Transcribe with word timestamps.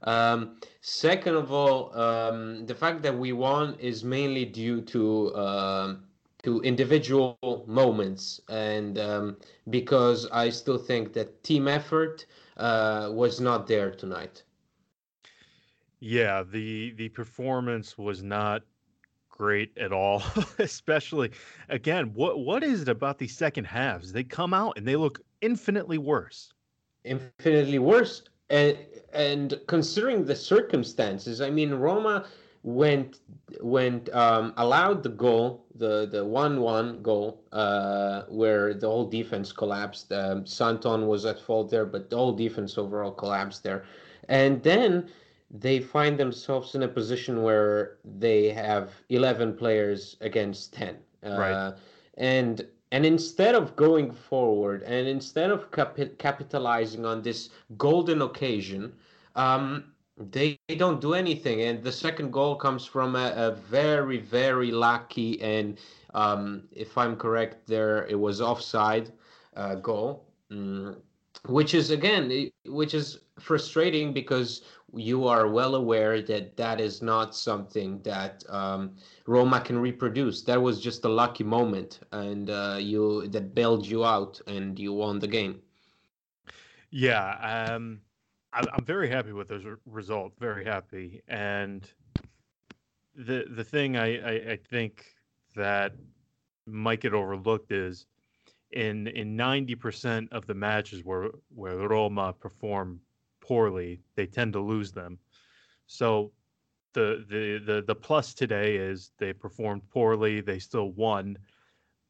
Um, 0.00 0.56
second 0.80 1.34
of 1.34 1.52
all, 1.52 1.94
um, 1.94 2.64
the 2.64 2.74
fact 2.74 3.02
that 3.02 3.14
we 3.18 3.34
won 3.34 3.74
is 3.78 4.02
mainly 4.02 4.46
due 4.46 4.80
to 4.80 5.34
um, 5.36 6.04
to 6.42 6.60
individual 6.62 7.64
moments, 7.66 8.40
and 8.48 8.98
um, 8.98 9.36
because 9.70 10.26
I 10.30 10.50
still 10.50 10.78
think 10.78 11.12
that 11.14 11.42
team 11.42 11.68
effort 11.68 12.26
uh, 12.56 13.10
was 13.12 13.40
not 13.40 13.66
there 13.66 13.90
tonight. 13.92 14.42
Yeah, 16.00 16.42
the 16.42 16.92
the 16.92 17.08
performance 17.10 17.96
was 17.96 18.22
not 18.22 18.62
great 19.30 19.76
at 19.78 19.92
all. 19.92 20.22
Especially 20.58 21.30
again, 21.68 22.12
what 22.14 22.40
what 22.40 22.62
is 22.62 22.82
it 22.82 22.88
about 22.88 23.18
these 23.18 23.36
second 23.36 23.64
halves? 23.66 24.12
They 24.12 24.24
come 24.24 24.52
out 24.54 24.76
and 24.76 24.86
they 24.86 24.96
look 24.96 25.20
infinitely 25.40 25.98
worse. 25.98 26.52
infinitely 27.04 27.78
worse. 27.78 28.22
And 28.50 28.76
and 29.12 29.60
considering 29.66 30.24
the 30.24 30.36
circumstances, 30.36 31.40
I 31.40 31.50
mean, 31.50 31.72
Roma 31.74 32.26
went 32.62 33.20
went 33.60 34.08
um, 34.14 34.52
allowed 34.56 35.02
the 35.02 35.08
goal, 35.10 35.64
the 35.74 36.06
the 36.10 36.24
one 36.24 36.60
one 36.60 37.02
goal, 37.02 37.42
uh, 37.52 38.22
where 38.28 38.74
the 38.74 38.86
whole 38.88 39.06
defense 39.08 39.52
collapsed. 39.52 40.12
Um, 40.12 40.46
Santon 40.46 41.06
was 41.06 41.24
at 41.24 41.40
fault 41.40 41.70
there, 41.70 41.84
but 41.86 42.10
the 42.10 42.16
whole 42.16 42.32
defense 42.32 42.78
overall 42.78 43.12
collapsed 43.12 43.62
there. 43.62 43.84
And 44.28 44.62
then 44.62 45.08
they 45.50 45.80
find 45.80 46.18
themselves 46.18 46.74
in 46.74 46.82
a 46.82 46.88
position 46.88 47.42
where 47.42 47.98
they 48.04 48.50
have 48.50 49.02
11 49.08 49.54
players 49.56 50.16
against 50.20 50.72
10 50.74 50.96
uh, 51.24 51.28
Right. 51.36 51.74
and 52.16 52.66
and 52.90 53.04
instead 53.06 53.54
of 53.54 53.76
going 53.76 54.10
forward 54.10 54.82
and 54.82 55.06
instead 55.08 55.50
of 55.50 55.70
capi- 55.70 56.10
capitalizing 56.18 57.04
on 57.04 57.22
this 57.22 57.50
golden 57.76 58.22
occasion 58.22 58.92
um, 59.36 59.91
they 60.18 60.58
don't 60.76 61.00
do 61.00 61.14
anything 61.14 61.62
and 61.62 61.82
the 61.82 61.92
second 61.92 62.30
goal 62.32 62.54
comes 62.54 62.84
from 62.84 63.16
a, 63.16 63.32
a 63.36 63.52
very 63.52 64.18
very 64.18 64.70
lucky 64.70 65.40
and 65.40 65.78
um, 66.14 66.64
if 66.70 66.98
i'm 66.98 67.16
correct 67.16 67.66
there 67.66 68.06
it 68.06 68.18
was 68.18 68.40
offside 68.40 69.10
uh, 69.56 69.74
goal 69.76 70.26
mm, 70.50 70.94
which 71.46 71.74
is 71.74 71.90
again 71.90 72.50
which 72.66 72.94
is 72.94 73.20
frustrating 73.38 74.12
because 74.12 74.62
you 74.94 75.26
are 75.26 75.48
well 75.48 75.74
aware 75.74 76.20
that 76.20 76.56
that 76.56 76.80
is 76.80 77.00
not 77.02 77.34
something 77.34 78.00
that 78.02 78.44
um, 78.50 78.94
Roma 79.26 79.60
can 79.60 79.78
reproduce. 79.78 80.42
That 80.42 80.60
was 80.60 80.80
just 80.80 81.04
a 81.04 81.08
lucky 81.08 81.44
moment, 81.44 82.00
and 82.12 82.50
uh, 82.50 82.76
you 82.78 83.26
that 83.28 83.54
bailed 83.54 83.86
you 83.86 84.04
out, 84.04 84.40
and 84.46 84.78
you 84.78 84.92
won 84.92 85.18
the 85.18 85.28
game. 85.28 85.62
Yeah, 86.90 87.70
um, 87.74 88.00
I'm 88.52 88.84
very 88.84 89.08
happy 89.08 89.32
with 89.32 89.50
r- 89.50 89.78
result. 89.86 90.32
Very 90.38 90.64
happy, 90.64 91.22
and 91.28 91.90
the 93.14 93.46
the 93.48 93.64
thing 93.64 93.96
I, 93.96 94.18
I, 94.18 94.52
I 94.52 94.56
think 94.56 95.06
that 95.56 95.94
might 96.66 97.00
get 97.00 97.14
overlooked 97.14 97.72
is 97.72 98.06
in 98.72 99.06
in 99.08 99.36
ninety 99.36 99.74
percent 99.74 100.32
of 100.32 100.46
the 100.46 100.54
matches 100.54 101.04
where 101.04 101.30
where 101.54 101.76
Roma 101.76 102.32
perform 102.32 103.00
poorly, 103.40 104.00
they 104.16 104.26
tend 104.26 104.52
to 104.52 104.60
lose 104.60 104.92
them. 104.92 105.18
So 105.86 106.32
the 106.92 107.24
the 107.28 107.58
the 107.64 107.82
the 107.82 107.94
plus 107.94 108.34
today 108.34 108.76
is 108.76 109.12
they 109.18 109.32
performed 109.32 109.88
poorly, 109.90 110.40
they 110.40 110.58
still 110.58 110.90
won, 110.92 111.38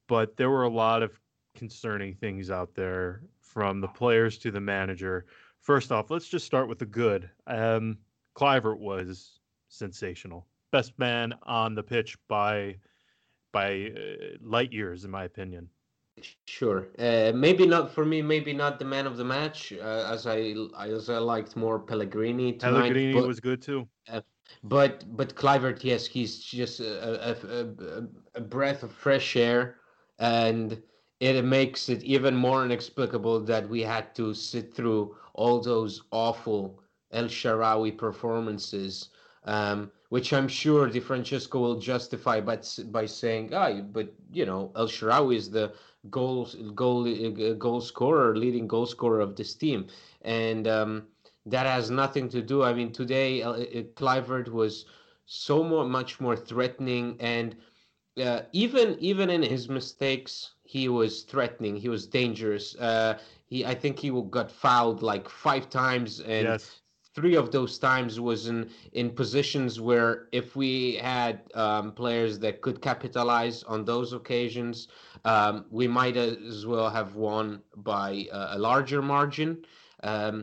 but 0.09 0.37
there 0.37 0.51
were 0.51 0.65
a 0.65 0.69
lot 0.69 1.03
of 1.03 1.19
concerning 1.55 2.15
things 2.15 2.51
out 2.51 2.75
there 2.75 3.23
from 3.41 3.81
the 3.81 3.89
players 3.89 4.39
to 4.39 4.51
the 4.51 4.61
manager. 4.61 5.27
First 5.63 5.93
off, 5.93 6.11
let's 6.11 6.29
just 6.29 6.45
start 6.45 6.69
with 6.69 6.81
the 6.81 6.87
good. 6.87 7.31
Um, 7.47 7.99
Kluivert 8.35 8.81
was 8.81 9.39
sensational, 9.69 10.47
best 10.73 10.99
man 10.99 11.35
on 11.45 11.77
the 11.77 11.83
pitch 11.83 12.19
by 12.29 12.77
by 13.53 13.93
uh, 13.97 14.39
light 14.41 14.73
years, 14.73 15.05
in 15.05 15.11
my 15.11 15.25
opinion. 15.25 15.69
Sure, 16.47 16.89
uh, 16.99 17.33
maybe 17.33 17.65
not 17.65 17.93
for 17.95 18.05
me. 18.05 18.23
Maybe 18.23 18.53
not 18.53 18.81
the 18.81 18.85
man 18.85 19.07
of 19.07 19.17
the 19.17 19.25
match, 19.25 19.73
uh, 19.73 20.11
as 20.13 20.27
I 20.27 20.55
as 20.81 21.09
I 21.09 21.19
liked 21.19 21.55
more 21.55 21.79
Pellegrini 21.79 22.55
tonight. 22.55 22.81
Pellegrini 22.81 23.13
but, 23.15 23.29
was 23.29 23.39
good 23.39 23.63
too. 23.63 23.87
but 24.65 25.05
but 25.17 25.35
Kluivert, 25.37 25.85
yes, 25.85 26.07
he's 26.07 26.41
just 26.41 26.81
a, 26.81 27.31
a, 27.31 27.63
a, 27.63 28.09
a 28.35 28.41
breath 28.41 28.83
of 28.83 28.93
fresh 28.93 29.37
air, 29.37 29.77
and 30.19 30.83
it 31.23 31.45
makes 31.45 31.89
it 31.89 32.03
even 32.05 32.35
more 32.37 32.65
inexplicable 32.65 33.41
that 33.41 33.69
we 33.69 33.83
had 33.83 34.15
to 34.17 34.35
sit 34.35 34.75
through 34.75 35.17
all 35.35 35.61
those 35.61 36.03
awful 36.11 36.81
El 37.13 37.25
Shaarawy 37.27 37.97
performances, 37.97 39.09
um, 39.45 39.91
which 40.11 40.33
I'm 40.33 40.49
sure 40.49 40.89
Di 40.89 41.01
Francesco 41.01 41.61
will 41.61 41.79
justify 41.79 42.41
by 42.41 42.59
by 42.91 43.07
saying, 43.07 43.55
"Ah, 43.55 43.81
but 43.81 44.15
you 44.33 44.47
know, 44.47 44.73
El 44.77 44.89
Shaarawy 44.89 45.37
is 45.37 45.51
the 45.51 45.73
goal 46.11 46.49
goal 46.75 47.07
uh, 47.09 47.53
goal 47.55 47.81
scorer, 47.81 48.37
leading 48.37 48.67
goal 48.67 48.87
scorer 48.87 49.21
of 49.21 49.37
this 49.37 49.55
team," 49.55 49.87
and 50.23 50.67
um, 50.69 51.07
that 51.47 51.67
has 51.67 51.91
nothing 51.91 52.29
to 52.31 52.43
do. 52.43 52.63
I 52.63 52.73
mean, 52.75 52.93
today 52.93 53.43
uh, 53.43 53.53
uh, 53.53 53.65
Kluivert 53.97 54.49
was 54.49 54.87
so 55.27 55.63
more, 55.65 55.85
much 55.85 56.21
more 56.21 56.37
threatening, 56.37 57.17
and 57.21 57.57
uh, 58.23 58.43
even 58.53 58.97
even 59.01 59.31
in 59.31 59.43
his 59.43 59.69
mistakes, 59.69 60.55
he 60.73 60.89
was 60.89 61.13
threatening. 61.33 61.75
He 61.85 61.91
was 61.97 62.03
dangerous. 62.21 62.67
Uh, 62.89 63.13
he, 63.51 63.59
I 63.73 63.75
think 63.83 63.95
he 64.05 64.11
got 64.39 64.51
fouled 64.51 65.01
like 65.13 65.27
five 65.29 65.65
times, 65.69 66.21
and 66.21 66.45
yes. 66.49 66.81
three 67.17 67.37
of 67.43 67.47
those 67.57 67.75
times 67.89 68.13
was 68.31 68.41
in 68.53 68.59
in 69.01 69.07
positions 69.23 69.73
where 69.89 70.13
if 70.41 70.47
we 70.63 70.73
had 71.17 71.35
um, 71.65 71.93
players 72.03 72.39
that 72.45 72.55
could 72.65 72.79
capitalize 72.91 73.57
on 73.75 73.85
those 73.85 74.09
occasions, 74.21 74.89
um, 75.33 75.55
we 75.79 75.87
might 75.99 76.17
as 76.17 76.65
well 76.73 76.89
have 76.99 77.11
won 77.29 77.45
by 77.93 78.11
a, 78.41 78.57
a 78.57 78.59
larger 78.69 79.03
margin. 79.03 79.51
Um, 80.13 80.37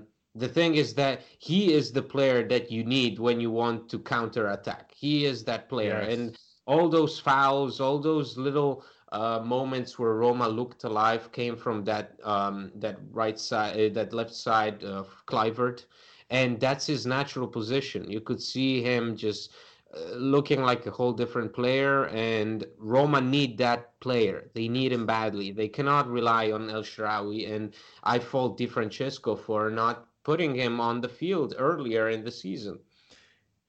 the 0.44 0.52
thing 0.58 0.72
is 0.84 0.90
that 0.94 1.16
he 1.50 1.60
is 1.80 1.86
the 1.92 2.06
player 2.14 2.48
that 2.54 2.66
you 2.76 2.84
need 2.98 3.14
when 3.26 3.38
you 3.44 3.52
want 3.62 3.90
to 3.92 3.98
counter 4.16 4.46
attack. 4.58 4.86
He 5.04 5.26
is 5.31 5.44
that 5.50 5.62
player, 5.74 6.00
Yes. 6.04 6.14
and 6.14 6.24
all 6.72 6.88
those 6.88 7.20
fouls, 7.20 7.74
all 7.84 8.00
those 8.12 8.38
little 8.38 8.84
uh, 9.12 9.40
moments 9.44 9.98
where 9.98 10.14
Roma 10.14 10.48
looked 10.48 10.84
alive 10.84 11.32
came 11.32 11.56
from 11.56 11.84
that 11.86 12.20
um, 12.24 12.72
that 12.76 12.98
right 13.12 13.40
side, 13.40 13.76
uh, 13.80 13.94
that 13.94 14.14
left 14.14 14.34
side 14.34 14.84
of 14.84 15.26
Kluivert, 15.26 15.86
and 16.30 16.60
that's 16.60 16.86
his 16.88 17.06
natural 17.06 17.48
position. 17.48 18.10
You 18.10 18.22
could 18.22 18.42
see 18.42 18.82
him 18.82 19.16
just 19.16 19.52
uh, 19.96 20.16
looking 20.16 20.62
like 20.62 20.86
a 20.86 20.92
whole 20.92 21.14
different 21.14 21.54
player, 21.54 22.06
and 22.08 22.66
Roma 22.78 23.22
need 23.22 23.58
that 23.58 24.00
player. 24.00 24.50
They 24.54 24.68
need 24.68 24.92
him 24.94 25.06
badly. 25.06 25.52
They 25.52 25.68
cannot 25.68 26.08
rely 26.10 26.52
on 26.52 26.70
El 26.70 26.84
Shaarawy, 26.84 27.52
and 27.52 27.74
I 28.04 28.20
fault 28.20 28.58
Di 28.58 28.68
Francesco 28.68 29.36
for 29.36 29.70
not 29.72 30.08
putting 30.24 30.54
him 30.56 30.80
on 30.80 31.02
the 31.02 31.10
field 31.10 31.56
earlier 31.58 32.10
in 32.10 32.24
the 32.24 32.32
season. 32.32 32.80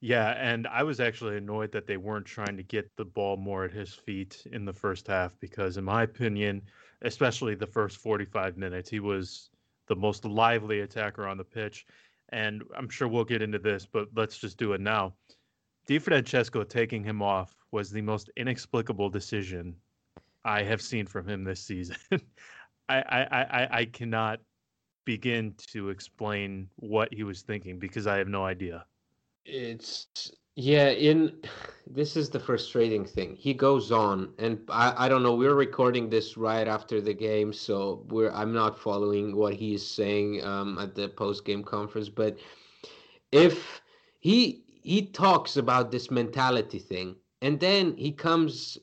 Yeah, 0.02 0.30
and 0.38 0.66
I 0.66 0.82
was 0.82 0.98
actually 0.98 1.36
annoyed 1.36 1.72
that 1.72 1.86
they 1.86 1.98
weren't 1.98 2.24
trying 2.26 2.56
to 2.56 2.62
get 2.62 2.90
the 2.96 3.04
ball 3.04 3.36
more 3.36 3.64
at 3.64 3.72
his 3.72 3.92
feet 3.94 4.46
in 4.50 4.64
the 4.64 4.72
first 4.72 5.06
half 5.06 5.38
because, 5.40 5.76
in 5.76 5.84
my 5.84 6.02
opinion, 6.04 6.62
especially 7.02 7.54
the 7.54 7.66
first 7.66 7.98
45 7.98 8.56
minutes, 8.56 8.88
he 8.88 9.00
was 9.00 9.50
the 9.88 9.96
most 9.96 10.24
lively 10.24 10.80
attacker 10.80 11.26
on 11.26 11.36
the 11.36 11.44
pitch. 11.44 11.86
And 12.30 12.62
I'm 12.74 12.88
sure 12.88 13.08
we'll 13.08 13.24
get 13.24 13.42
into 13.42 13.58
this, 13.58 13.84
but 13.86 14.08
let's 14.14 14.38
just 14.38 14.56
do 14.56 14.72
it 14.72 14.80
now. 14.80 15.16
Di 15.86 15.98
Francesco 15.98 16.64
taking 16.64 17.04
him 17.04 17.22
off 17.22 17.56
was 17.72 17.90
the 17.90 18.02
most 18.02 18.30
inexplicable 18.36 19.10
decision 19.10 19.76
I 20.44 20.62
have 20.64 20.82
seen 20.82 21.06
from 21.06 21.28
him 21.28 21.44
this 21.44 21.60
season. 21.60 21.96
I, 22.88 22.98
I, 23.02 23.22
I, 23.64 23.68
I 23.80 23.84
cannot 23.86 24.40
begin 25.06 25.54
to 25.72 25.90
explain 25.90 26.70
what 26.76 27.12
he 27.14 27.24
was 27.24 27.42
thinking 27.42 27.78
because 27.78 28.06
I 28.06 28.18
have 28.18 28.28
no 28.28 28.44
idea. 28.44 28.86
It's 29.52 30.30
yeah, 30.56 30.90
in 30.90 31.42
this 31.86 32.16
is 32.16 32.30
the 32.30 32.38
frustrating 32.38 33.04
thing. 33.04 33.34
He 33.34 33.52
goes 33.52 33.90
on, 33.90 34.32
and 34.38 34.60
I, 34.68 35.06
I 35.06 35.08
don't 35.08 35.22
know. 35.22 35.34
We're 35.34 35.54
recording 35.54 36.08
this 36.08 36.36
right 36.36 36.68
after 36.68 37.00
the 37.00 37.14
game, 37.14 37.52
so 37.52 38.06
we're 38.08 38.30
I'm 38.30 38.52
not 38.52 38.78
following 38.78 39.34
what 39.34 39.54
he's 39.54 39.86
saying 39.86 40.44
um, 40.44 40.78
at 40.78 40.94
the 40.94 41.08
post 41.08 41.44
game 41.44 41.64
conference. 41.64 42.08
But 42.08 42.38
if 43.32 43.80
he 44.20 44.64
he 44.82 45.06
talks 45.06 45.56
about 45.56 45.90
this 45.90 46.10
mentality 46.10 46.78
thing, 46.78 47.16
and 47.42 47.58
then 47.58 47.96
he 47.96 48.12
comes 48.12 48.78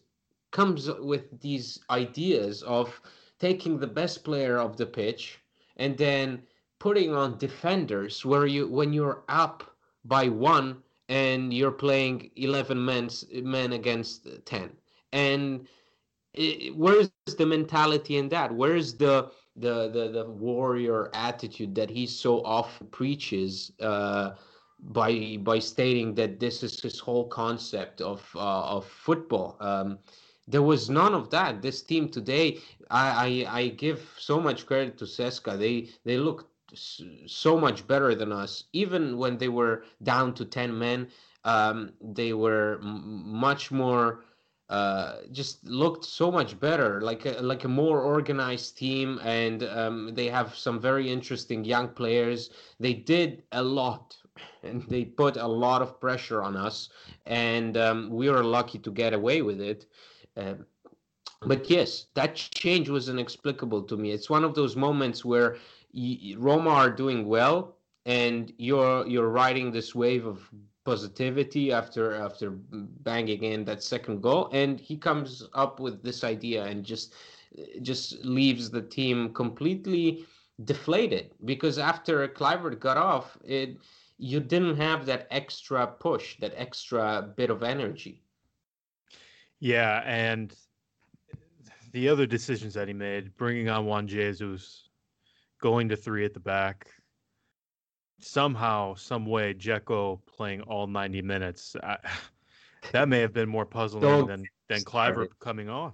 comes 0.51 0.89
with 0.99 1.39
these 1.41 1.79
ideas 1.89 2.63
of 2.63 2.99
taking 3.39 3.77
the 3.77 3.87
best 3.87 4.23
player 4.23 4.57
of 4.57 4.75
the 4.77 4.85
pitch 4.85 5.39
and 5.77 5.97
then 5.97 6.41
putting 6.79 7.13
on 7.13 7.37
defenders 7.37 8.25
where 8.25 8.47
you 8.47 8.67
when 8.67 8.91
you're 8.91 9.23
up 9.29 9.76
by 10.07 10.27
one 10.27 10.77
and 11.09 11.53
you're 11.53 11.71
playing 11.71 12.29
11 12.35 12.83
men 12.83 13.09
men 13.43 13.73
against 13.73 14.27
10 14.45 14.71
and 15.13 15.67
it, 16.33 16.75
where's 16.75 17.09
the 17.37 17.45
mentality 17.45 18.17
in 18.17 18.29
that 18.29 18.53
where's 18.53 18.93
the 18.95 19.29
the 19.55 19.89
the, 19.89 20.09
the 20.09 20.25
warrior 20.25 21.09
attitude 21.13 21.73
that 21.75 21.89
he 21.89 22.05
so 22.05 22.43
often 22.43 22.87
preaches 22.87 23.71
uh, 23.81 24.31
by 24.79 25.37
by 25.41 25.57
stating 25.59 26.13
that 26.15 26.39
this 26.39 26.63
is 26.63 26.79
his 26.79 26.99
whole 26.99 27.27
concept 27.27 28.01
of 28.01 28.29
uh, 28.35 28.75
of 28.75 28.85
football 28.85 29.57
um, 29.59 29.97
there 30.47 30.61
was 30.61 30.89
none 30.89 31.13
of 31.13 31.29
that. 31.31 31.61
This 31.61 31.81
team 31.81 32.07
today, 32.07 32.59
I, 32.89 33.45
I, 33.49 33.59
I 33.59 33.67
give 33.69 34.09
so 34.17 34.39
much 34.39 34.65
credit 34.65 34.97
to 34.99 35.05
CSKA. 35.05 35.59
They 35.59 35.89
they 36.05 36.17
looked 36.17 36.49
so 36.73 37.59
much 37.59 37.87
better 37.87 38.15
than 38.15 38.31
us. 38.31 38.65
Even 38.73 39.17
when 39.17 39.37
they 39.37 39.49
were 39.49 39.83
down 40.03 40.33
to 40.35 40.45
ten 40.45 40.77
men, 40.77 41.07
um, 41.43 41.91
they 42.01 42.33
were 42.33 42.79
much 42.81 43.71
more. 43.71 44.23
Uh, 44.69 45.21
just 45.31 45.63
looked 45.63 46.03
so 46.03 46.29
much 46.29 46.59
better, 46.59 46.99
like 46.99 47.25
a, 47.25 47.41
like 47.41 47.63
a 47.63 47.69
more 47.69 48.01
organized 48.01 48.77
team, 48.77 49.17
and 49.23 49.63
um, 49.63 50.13
they 50.13 50.27
have 50.27 50.53
some 50.57 50.77
very 50.77 51.09
interesting 51.09 51.63
young 51.63 51.87
players. 51.87 52.49
They 52.77 52.93
did 52.93 53.43
a 53.53 53.63
lot, 53.63 54.17
and 54.63 54.83
they 54.89 55.05
put 55.05 55.37
a 55.37 55.47
lot 55.47 55.81
of 55.81 56.01
pressure 56.01 56.43
on 56.43 56.57
us, 56.57 56.89
and 57.25 57.77
um, 57.77 58.09
we 58.09 58.29
were 58.29 58.43
lucky 58.43 58.77
to 58.79 58.91
get 58.91 59.13
away 59.13 59.41
with 59.41 59.61
it. 59.61 59.85
Um, 60.35 60.65
but 61.45 61.69
yes, 61.69 62.07
that 62.15 62.35
change 62.35 62.89
was 62.89 63.09
inexplicable 63.09 63.83
to 63.83 63.95
me. 63.95 64.11
It's 64.11 64.29
one 64.29 64.43
of 64.43 64.55
those 64.55 64.75
moments 64.75 65.23
where 65.23 65.57
Roma 66.37 66.69
are 66.69 66.91
doing 66.91 67.27
well, 67.27 67.77
and 68.05 68.53
you're 68.57 69.05
you're 69.07 69.29
riding 69.29 69.71
this 69.71 69.95
wave 69.95 70.25
of 70.25 70.49
positivity 70.85 71.71
after 71.71 72.15
after 72.15 72.51
banging 72.51 73.43
in 73.43 73.65
that 73.65 73.83
second 73.83 74.21
goal, 74.21 74.49
and 74.53 74.79
he 74.79 74.95
comes 74.97 75.47
up 75.53 75.79
with 75.79 76.03
this 76.03 76.23
idea 76.23 76.65
and 76.65 76.83
just 76.83 77.13
just 77.81 78.23
leaves 78.23 78.69
the 78.69 78.81
team 78.81 79.33
completely 79.33 80.25
deflated 80.63 81.31
because 81.45 81.77
after 81.77 82.27
Kluivert 82.27 82.79
got 82.79 82.97
off, 82.97 83.37
it 83.43 83.77
you 84.17 84.39
didn't 84.39 84.77
have 84.77 85.05
that 85.05 85.27
extra 85.29 85.87
push, 85.87 86.37
that 86.39 86.53
extra 86.55 87.33
bit 87.35 87.49
of 87.49 87.63
energy. 87.63 88.23
Yeah, 89.59 90.03
and 90.05 90.55
the 91.91 92.09
other 92.09 92.25
decisions 92.25 92.73
that 92.75 92.87
he 92.87 92.93
made, 92.93 93.35
bringing 93.37 93.69
on 93.69 93.85
Juan 93.85 94.07
Jesus, 94.07 94.86
going 95.61 95.89
to 95.89 95.95
three 95.95 96.25
at 96.25 96.33
the 96.33 96.39
back, 96.39 96.87
somehow, 98.19 98.95
some 98.95 99.25
way, 99.25 99.53
Dzeko 99.53 100.19
playing 100.25 100.61
all 100.61 100.87
90 100.87 101.21
minutes. 101.21 101.75
I, 101.81 101.97
that 102.91 103.07
may 103.09 103.19
have 103.19 103.33
been 103.33 103.49
more 103.49 103.65
puzzling 103.65 104.03
Don't 104.03 104.27
than 104.27 104.45
than 104.69 104.81
Kluivert 104.81 105.29
coming 105.39 105.69
off. 105.69 105.93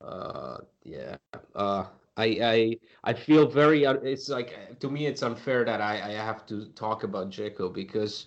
Uh, 0.00 0.58
yeah. 0.84 1.16
Uh, 1.54 1.84
I 2.16 2.24
I 2.42 2.76
I 3.04 3.12
feel 3.14 3.46
very. 3.46 3.84
It's 3.84 4.28
like 4.28 4.78
to 4.80 4.90
me, 4.90 5.06
it's 5.06 5.22
unfair 5.22 5.64
that 5.64 5.80
I 5.80 5.94
I 5.94 6.12
have 6.12 6.46
to 6.46 6.66
talk 6.74 7.04
about 7.04 7.30
Dzeko 7.30 7.72
because 7.72 8.26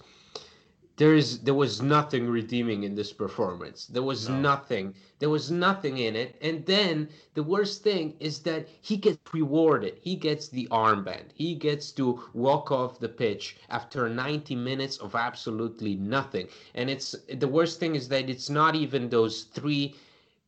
there's 0.97 1.39
there 1.39 1.53
was 1.53 1.81
nothing 1.81 2.29
redeeming 2.29 2.83
in 2.83 2.95
this 2.95 3.11
performance. 3.11 3.87
There 3.87 4.03
was 4.03 4.29
no. 4.29 4.39
nothing. 4.39 4.93
There 5.19 5.29
was 5.29 5.51
nothing 5.51 5.97
in 5.97 6.15
it. 6.15 6.37
And 6.41 6.65
then 6.65 7.09
the 7.33 7.43
worst 7.43 7.83
thing 7.83 8.15
is 8.19 8.39
that 8.39 8.67
he 8.81 8.95
gets 8.97 9.19
rewarded. 9.33 9.97
He 10.01 10.15
gets 10.15 10.47
the 10.47 10.67
armband. 10.71 11.31
He 11.33 11.55
gets 11.55 11.91
to 11.93 12.23
walk 12.33 12.71
off 12.71 12.99
the 12.99 13.09
pitch 13.09 13.57
after 13.69 14.07
90 14.07 14.55
minutes 14.55 14.97
of 14.97 15.15
absolutely 15.15 15.95
nothing. 15.95 16.47
And 16.75 16.89
it's 16.89 17.15
the 17.33 17.47
worst 17.47 17.79
thing 17.79 17.95
is 17.95 18.07
that 18.09 18.29
it's 18.29 18.49
not 18.49 18.75
even 18.75 19.09
those 19.09 19.43
three 19.43 19.95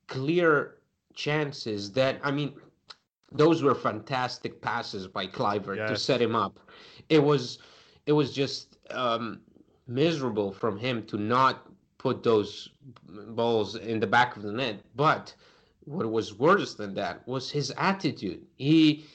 clear 0.08 0.76
chances 1.14 1.92
that 1.92 2.20
i 2.24 2.30
mean 2.30 2.54
those 3.32 3.62
were 3.62 3.76
fantastic 3.76 4.62
passes 4.62 5.08
by 5.08 5.28
Kluivert 5.28 5.78
yes. 5.78 5.90
to 5.90 5.98
set 5.98 6.22
him 6.22 6.36
up. 6.36 6.60
It 7.10 7.22
was 7.22 7.60
it 8.06 8.14
was 8.14 8.34
just 8.34 8.78
um 8.92 9.42
miserable 9.88 10.52
from 10.52 10.78
him 10.78 11.06
to 11.08 11.18
not 11.18 11.68
put 11.98 12.24
those 12.24 12.70
balls 13.30 13.76
in 13.76 14.00
the 14.00 14.08
back 14.08 14.36
of 14.36 14.44
the 14.44 14.52
net. 14.52 14.82
But 14.96 15.34
what 15.86 16.10
was 16.12 16.38
worse 16.38 16.76
than 16.76 16.94
that 16.96 17.28
was 17.28 17.50
his 17.50 17.74
attitude. 17.78 18.46
He, 18.58 19.06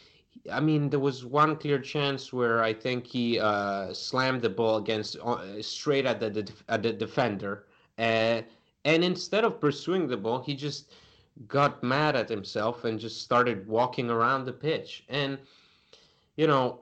I 0.50 0.60
mean, 0.60 0.88
there 0.90 1.00
was 1.00 1.24
one 1.24 1.56
clear 1.56 1.78
chance 1.78 2.32
where 2.32 2.62
I 2.62 2.72
think 2.72 3.06
he 3.06 3.38
uh, 3.38 3.92
slammed 3.92 4.42
the 4.42 4.50
ball 4.50 4.76
against 4.78 5.16
uh, 5.18 5.62
straight 5.62 6.06
at 6.06 6.18
the, 6.20 6.50
at 6.68 6.82
the 6.82 6.92
defender, 6.92 7.66
uh, 7.98 8.42
and 8.84 9.04
instead 9.04 9.44
of 9.44 9.60
pursuing 9.60 10.08
the 10.08 10.16
ball, 10.16 10.42
he 10.42 10.54
just 10.54 10.92
got 11.46 11.82
mad 11.82 12.16
at 12.16 12.28
himself 12.28 12.84
and 12.84 12.98
just 12.98 13.22
started 13.22 13.68
walking 13.68 14.10
around 14.10 14.44
the 14.44 14.52
pitch. 14.52 15.04
And 15.08 15.38
you 16.36 16.46
know 16.46 16.80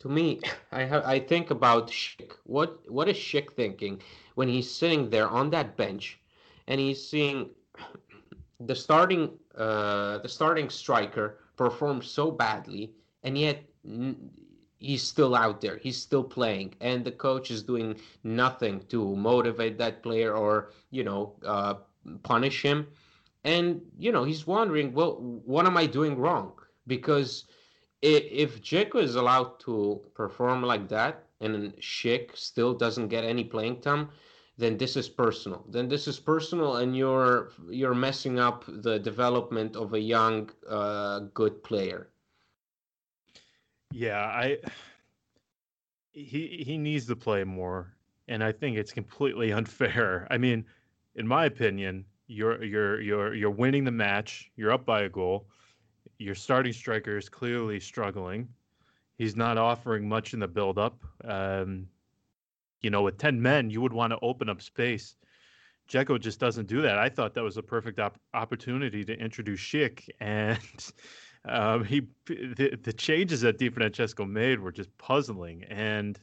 to 0.00 0.08
me, 0.08 0.40
I 0.72 0.84
have 0.84 1.04
I 1.04 1.18
think 1.20 1.50
about 1.50 1.88
Schick. 1.88 2.32
What 2.44 2.90
what 2.90 3.08
is 3.08 3.16
Schick 3.16 3.52
thinking 3.52 4.00
when 4.34 4.48
he's 4.48 4.70
sitting 4.70 5.10
there 5.10 5.28
on 5.28 5.50
that 5.50 5.76
bench, 5.76 6.18
and 6.66 6.80
he's 6.80 7.06
seeing 7.06 7.50
the 8.60 8.74
starting 8.74 9.30
uh, 9.56 10.18
the 10.18 10.28
starting 10.28 10.70
striker 10.70 11.38
perform 11.56 12.02
so 12.02 12.30
badly, 12.30 12.92
and 13.22 13.36
yet 13.36 13.64
he's 14.78 15.02
still 15.02 15.34
out 15.34 15.60
there. 15.60 15.76
He's 15.78 15.96
still 15.96 16.24
playing, 16.24 16.74
and 16.80 17.04
the 17.04 17.12
coach 17.12 17.50
is 17.50 17.62
doing 17.62 17.96
nothing 18.22 18.80
to 18.88 19.16
motivate 19.16 19.78
that 19.78 20.02
player 20.02 20.32
or 20.34 20.70
you 20.90 21.04
know 21.04 21.34
uh, 21.44 21.74
punish 22.22 22.62
him. 22.62 22.86
And 23.44 23.80
you 23.98 24.12
know 24.12 24.24
he's 24.24 24.46
wondering, 24.46 24.92
well, 24.92 25.16
what 25.44 25.66
am 25.66 25.76
I 25.76 25.86
doing 25.86 26.16
wrong? 26.18 26.52
Because 26.86 27.44
if 28.02 28.62
Dzeko 28.62 29.02
is 29.02 29.16
allowed 29.16 29.58
to 29.60 30.00
perform 30.14 30.62
like 30.62 30.88
that 30.88 31.24
and 31.40 31.74
Schick 31.76 32.36
still 32.36 32.74
doesn't 32.74 33.08
get 33.08 33.24
any 33.24 33.44
playing 33.44 33.80
time, 33.80 34.10
then 34.56 34.76
this 34.76 34.96
is 34.96 35.08
personal. 35.08 35.64
Then 35.68 35.88
this 35.88 36.08
is 36.08 36.18
personal, 36.18 36.76
and 36.76 36.96
you're 36.96 37.50
you're 37.70 37.94
messing 37.94 38.38
up 38.40 38.64
the 38.66 38.98
development 38.98 39.76
of 39.76 39.94
a 39.94 40.00
young, 40.00 40.50
uh, 40.68 41.20
good 41.32 41.62
player. 41.62 42.08
Yeah, 43.92 44.20
I 44.20 44.58
he 46.12 46.64
he 46.66 46.76
needs 46.76 47.06
to 47.06 47.16
play 47.16 47.44
more, 47.44 47.94
and 48.26 48.42
I 48.42 48.50
think 48.50 48.76
it's 48.76 48.92
completely 48.92 49.52
unfair. 49.60 50.26
I 50.30 50.38
mean, 50.38 50.64
in 51.14 51.26
my 51.26 51.44
opinion, 51.44 52.04
you're 52.26 52.62
you're 52.64 53.00
you're 53.00 53.34
you're 53.34 53.50
winning 53.50 53.84
the 53.84 53.92
match. 53.92 54.50
You're 54.56 54.72
up 54.72 54.84
by 54.84 55.02
a 55.02 55.08
goal 55.08 55.46
your 56.18 56.34
starting 56.34 56.72
striker 56.72 57.16
is 57.16 57.28
clearly 57.28 57.80
struggling. 57.80 58.48
He's 59.16 59.36
not 59.36 59.58
offering 59.58 60.08
much 60.08 60.34
in 60.34 60.40
the 60.40 60.48
build-up. 60.48 61.02
Um, 61.24 61.88
you 62.80 62.90
know, 62.90 63.02
with 63.02 63.18
ten 63.18 63.40
men, 63.40 63.70
you 63.70 63.80
would 63.80 63.92
want 63.92 64.12
to 64.12 64.18
open 64.20 64.48
up 64.48 64.62
space. 64.62 65.16
Dzeko 65.88 66.20
just 66.20 66.38
doesn't 66.38 66.68
do 66.68 66.82
that. 66.82 66.98
I 66.98 67.08
thought 67.08 67.34
that 67.34 67.42
was 67.42 67.56
a 67.56 67.62
perfect 67.62 67.98
op- 67.98 68.20
opportunity 68.34 69.04
to 69.04 69.18
introduce 69.18 69.60
Schick, 69.60 70.08
and 70.20 70.58
um, 71.44 71.84
he 71.84 72.02
the, 72.26 72.78
the 72.82 72.92
changes 72.92 73.40
that 73.40 73.58
Di 73.58 73.70
Francesco 73.70 74.24
made 74.24 74.60
were 74.60 74.72
just 74.72 74.96
puzzling. 74.98 75.64
And 75.64 76.18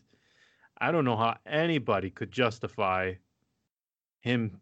I 0.77 0.91
don't 0.91 1.05
know 1.05 1.17
how 1.17 1.37
anybody 1.45 2.09
could 2.09 2.31
justify 2.31 3.13
him 4.19 4.59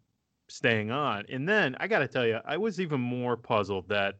staying 0.48 0.90
on. 0.90 1.24
And 1.28 1.48
then 1.48 1.76
I 1.80 1.86
got 1.86 2.00
to 2.00 2.08
tell 2.08 2.26
you, 2.26 2.38
I 2.44 2.56
was 2.56 2.80
even 2.80 3.00
more 3.00 3.36
puzzled 3.36 3.88
that 3.88 4.18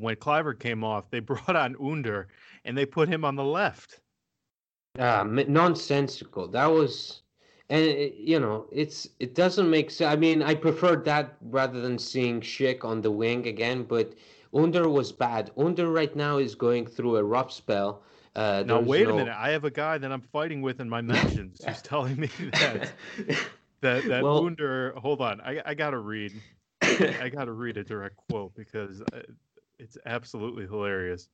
when 0.00 0.16
Kluivert 0.16 0.58
came 0.58 0.84
off, 0.84 1.10
they 1.10 1.20
brought 1.20 1.56
on 1.56 1.76
Under 1.80 2.28
and 2.64 2.76
they 2.76 2.86
put 2.86 3.08
him 3.08 3.24
on 3.24 3.36
the 3.36 3.44
left. 3.44 4.00
Uh, 4.98 5.24
nonsensical. 5.24 6.48
That 6.48 6.66
was, 6.66 7.22
and 7.68 7.84
it, 7.84 8.14
you 8.14 8.40
know, 8.40 8.66
it's 8.72 9.08
it 9.20 9.34
doesn't 9.34 9.70
make 9.70 9.90
sense. 9.90 10.12
I 10.12 10.16
mean, 10.16 10.42
I 10.42 10.54
preferred 10.54 11.04
that 11.04 11.36
rather 11.42 11.80
than 11.80 11.96
seeing 11.98 12.40
Schick 12.40 12.84
on 12.84 13.00
the 13.00 13.10
wing 13.10 13.46
again. 13.46 13.84
But 13.84 14.14
Under 14.52 14.88
was 14.88 15.12
bad. 15.12 15.52
Under 15.56 15.90
right 15.90 16.14
now 16.16 16.38
is 16.38 16.56
going 16.56 16.86
through 16.86 17.16
a 17.16 17.24
rough 17.24 17.52
spell. 17.52 18.02
Uh, 18.34 18.64
now 18.66 18.80
wait 18.80 19.06
no... 19.06 19.14
a 19.14 19.16
minute. 19.16 19.34
I 19.36 19.50
have 19.50 19.64
a 19.64 19.70
guy 19.70 19.98
that 19.98 20.10
I'm 20.10 20.20
fighting 20.20 20.60
with 20.60 20.80
in 20.80 20.88
my 20.88 21.00
mentions 21.02 21.64
who's 21.64 21.82
telling 21.82 22.16
me 22.16 22.28
that 22.52 22.90
that 23.80 24.04
that 24.04 24.22
well, 24.24 24.44
Under. 24.44 24.92
Hold 24.96 25.20
on, 25.20 25.40
I 25.40 25.62
I 25.64 25.74
gotta 25.74 25.98
read. 25.98 26.32
I 26.82 27.30
gotta 27.32 27.52
read 27.52 27.76
a 27.76 27.84
direct 27.84 28.16
quote 28.28 28.54
because 28.56 29.02
uh, 29.12 29.20
it's 29.80 29.96
absolutely 30.06 30.64
hilarious. 30.66 31.28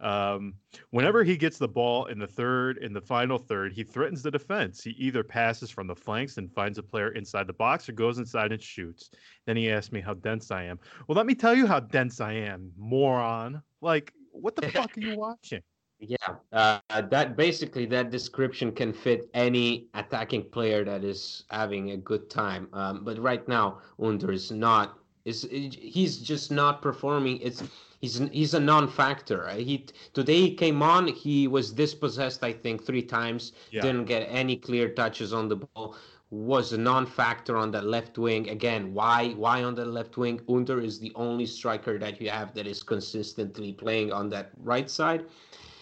Um, 0.00 0.54
whenever 0.90 1.22
he 1.24 1.36
gets 1.36 1.58
the 1.58 1.68
ball 1.68 2.06
in 2.06 2.18
the 2.18 2.26
third, 2.26 2.78
in 2.78 2.92
the 2.92 3.00
final 3.00 3.36
third, 3.36 3.72
he 3.72 3.84
threatens 3.84 4.22
the 4.22 4.30
defense. 4.30 4.82
He 4.82 4.90
either 4.92 5.22
passes 5.22 5.70
from 5.70 5.86
the 5.86 5.94
flanks 5.94 6.38
and 6.38 6.50
finds 6.50 6.78
a 6.78 6.82
player 6.82 7.10
inside 7.10 7.46
the 7.46 7.52
box 7.52 7.88
or 7.88 7.92
goes 7.92 8.18
inside 8.18 8.52
and 8.52 8.62
shoots. 8.62 9.10
Then 9.46 9.56
he 9.56 9.70
asks 9.70 9.92
me 9.92 10.00
how 10.00 10.14
dense 10.14 10.50
I 10.50 10.64
am. 10.64 10.78
Well, 11.06 11.16
let 11.16 11.26
me 11.26 11.34
tell 11.34 11.54
you 11.54 11.66
how 11.66 11.80
dense 11.80 12.20
I 12.20 12.32
am, 12.32 12.72
moron. 12.78 13.62
Like, 13.82 14.14
what 14.32 14.56
the 14.56 14.70
fuck 14.70 14.96
are 14.96 15.00
you 15.00 15.16
watching? 15.18 15.62
Yeah, 15.98 16.16
uh, 16.50 16.80
that 17.10 17.36
basically 17.36 17.84
that 17.86 18.08
description 18.08 18.72
can 18.72 18.94
fit 18.94 19.28
any 19.34 19.88
attacking 19.92 20.48
player 20.48 20.82
that 20.82 21.04
is 21.04 21.44
having 21.50 21.90
a 21.90 21.98
good 21.98 22.30
time. 22.30 22.68
Um, 22.72 23.04
but 23.04 23.18
right 23.18 23.46
now, 23.46 23.80
Under 24.02 24.32
is 24.32 24.50
not. 24.50 24.99
Is 25.24 25.46
he's 25.50 26.18
just 26.18 26.50
not 26.50 26.80
performing? 26.80 27.38
It's 27.40 27.62
he's 28.00 28.18
he's 28.32 28.54
a 28.54 28.60
non-factor. 28.60 29.48
He 29.50 29.86
today 30.14 30.40
he 30.40 30.54
came 30.54 30.82
on. 30.82 31.08
He 31.08 31.46
was 31.46 31.72
dispossessed, 31.72 32.42
I 32.42 32.52
think, 32.52 32.84
three 32.84 33.02
times. 33.02 33.52
Yeah. 33.70 33.82
Didn't 33.82 34.06
get 34.06 34.26
any 34.30 34.56
clear 34.56 34.88
touches 34.88 35.32
on 35.32 35.48
the 35.48 35.56
ball. 35.56 35.96
Was 36.30 36.72
a 36.72 36.78
non-factor 36.78 37.56
on 37.56 37.72
that 37.72 37.84
left 37.84 38.16
wing. 38.16 38.48
Again, 38.48 38.94
why 38.94 39.30
why 39.30 39.64
on 39.64 39.74
the 39.74 39.84
left 39.84 40.16
wing? 40.16 40.40
Under 40.48 40.80
is 40.80 40.98
the 41.00 41.12
only 41.16 41.44
striker 41.44 41.98
that 41.98 42.20
you 42.20 42.30
have 42.30 42.54
that 42.54 42.66
is 42.66 42.82
consistently 42.82 43.72
playing 43.72 44.12
on 44.12 44.28
that 44.30 44.50
right 44.62 44.88
side. 44.88 45.26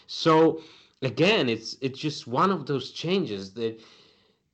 So 0.07 0.63
again, 1.03 1.49
it's 1.49 1.77
it's 1.81 1.99
just 1.99 2.27
one 2.27 2.51
of 2.51 2.65
those 2.67 2.93
changes 2.93 3.53
that 3.53 3.79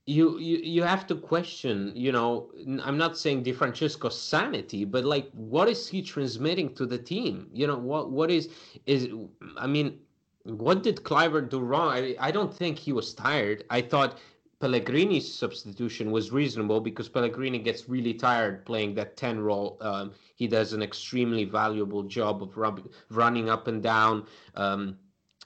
you 0.07 0.39
you 0.39 0.59
you 0.59 0.83
have 0.83 1.07
to 1.07 1.15
question 1.15 1.91
you 1.95 2.13
know 2.13 2.51
i'm 2.83 2.99
not 2.99 3.17
saying 3.17 3.43
Di 3.43 3.53
Francesco's 3.53 4.21
sanity 4.21 4.85
but 4.85 5.05
like 5.05 5.31
what 5.33 5.69
is 5.69 5.89
he 5.89 6.03
transmitting 6.03 6.75
to 6.75 6.85
the 6.85 6.99
team 6.99 7.49
you 7.53 7.67
know 7.67 7.79
what 7.79 8.11
what 8.11 8.31
is 8.31 8.51
is 8.87 9.09
i 9.57 9.67
mean 9.67 9.99
what 10.43 10.83
did 10.83 10.97
Kluivert 10.97 11.49
do 11.49 11.61
wrong 11.61 11.89
I, 11.89 12.15
I 12.21 12.31
don't 12.31 12.55
think 12.55 12.79
he 12.79 12.93
was 12.93 13.15
tired 13.15 13.65
i 13.71 13.81
thought 13.81 14.19
Pellegrini's 14.61 15.31
substitution 15.31 16.11
was 16.11 16.33
reasonable 16.33 16.81
because 16.81 17.09
Pellegrini 17.09 17.59
gets 17.59 17.87
really 17.87 18.15
tired 18.15 18.65
playing 18.65 18.95
that 18.95 19.15
10 19.15 19.41
role. 19.41 19.77
Um, 19.83 20.13
he 20.37 20.47
does 20.47 20.73
an 20.73 20.83
extremely 20.83 21.45
valuable 21.45 22.03
job 22.03 22.43
of 22.43 22.57
rub- 22.57 22.89
running 23.11 23.51
up 23.51 23.69
and 23.69 23.83
down, 23.83 24.27
um, 24.55 24.97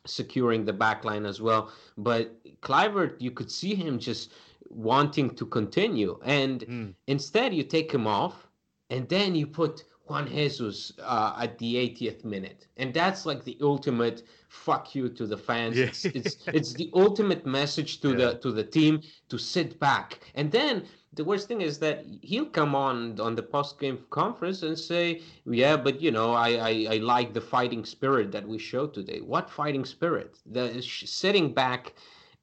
securing 0.07 0.65
the 0.65 0.73
back 0.73 1.05
line 1.05 1.27
as 1.27 1.41
well. 1.41 1.73
But 1.97 2.33
Kluivert, 2.61 3.17
you 3.19 3.33
could 3.33 3.50
see 3.50 3.75
him 3.75 3.99
just 3.99 4.31
wanting 4.70 5.30
to 5.37 5.46
continue. 5.46 6.18
And 6.25 6.60
mm. 6.60 6.94
instead, 7.06 7.54
you 7.54 7.62
take 7.62 7.92
him 7.92 8.06
off, 8.06 8.48
and 8.90 9.08
then 9.08 9.34
you 9.34 9.46
put 9.46 9.84
Juan 10.08 10.26
Jesus 10.26 10.92
uh, 11.02 11.37
at 11.38 11.58
the 11.58 11.75
80th 11.75 12.25
minute, 12.25 12.66
and 12.78 12.94
that's 12.94 13.26
like 13.26 13.44
the 13.44 13.58
ultimate 13.60 14.22
fuck 14.48 14.94
you 14.94 15.08
to 15.10 15.26
the 15.26 15.37
fans. 15.37 15.76
Yeah. 15.76 15.87
It's, 15.87 16.04
it's, 16.06 16.37
it's 16.46 16.72
the 16.72 16.90
ultimate 16.94 17.44
message 17.44 18.00
to 18.00 18.10
yeah. 18.10 18.16
the 18.16 18.34
to 18.38 18.52
the 18.52 18.64
team 18.64 19.02
to 19.28 19.38
sit 19.38 19.78
back. 19.78 20.20
And 20.34 20.50
then 20.50 20.84
the 21.12 21.25
worst 21.25 21.48
thing 21.48 21.60
is 21.60 21.78
that 21.80 22.04
he'll 22.22 22.46
come 22.46 22.75
on 22.75 23.20
on 23.20 23.34
the 23.34 23.42
post 23.42 23.78
game 23.78 23.98
conference 24.10 24.62
and 24.62 24.78
say, 24.78 25.22
"Yeah, 25.44 25.76
but 25.76 26.00
you 26.00 26.10
know, 26.10 26.32
I, 26.32 26.50
I 26.70 26.87
I 26.94 26.96
like 26.98 27.34
the 27.34 27.40
fighting 27.40 27.84
spirit 27.84 28.32
that 28.32 28.46
we 28.46 28.58
showed 28.58 28.94
today. 28.94 29.20
What 29.20 29.50
fighting 29.50 29.84
spirit? 29.84 30.38
The 30.46 30.82
sitting 30.82 31.52
back." 31.52 31.94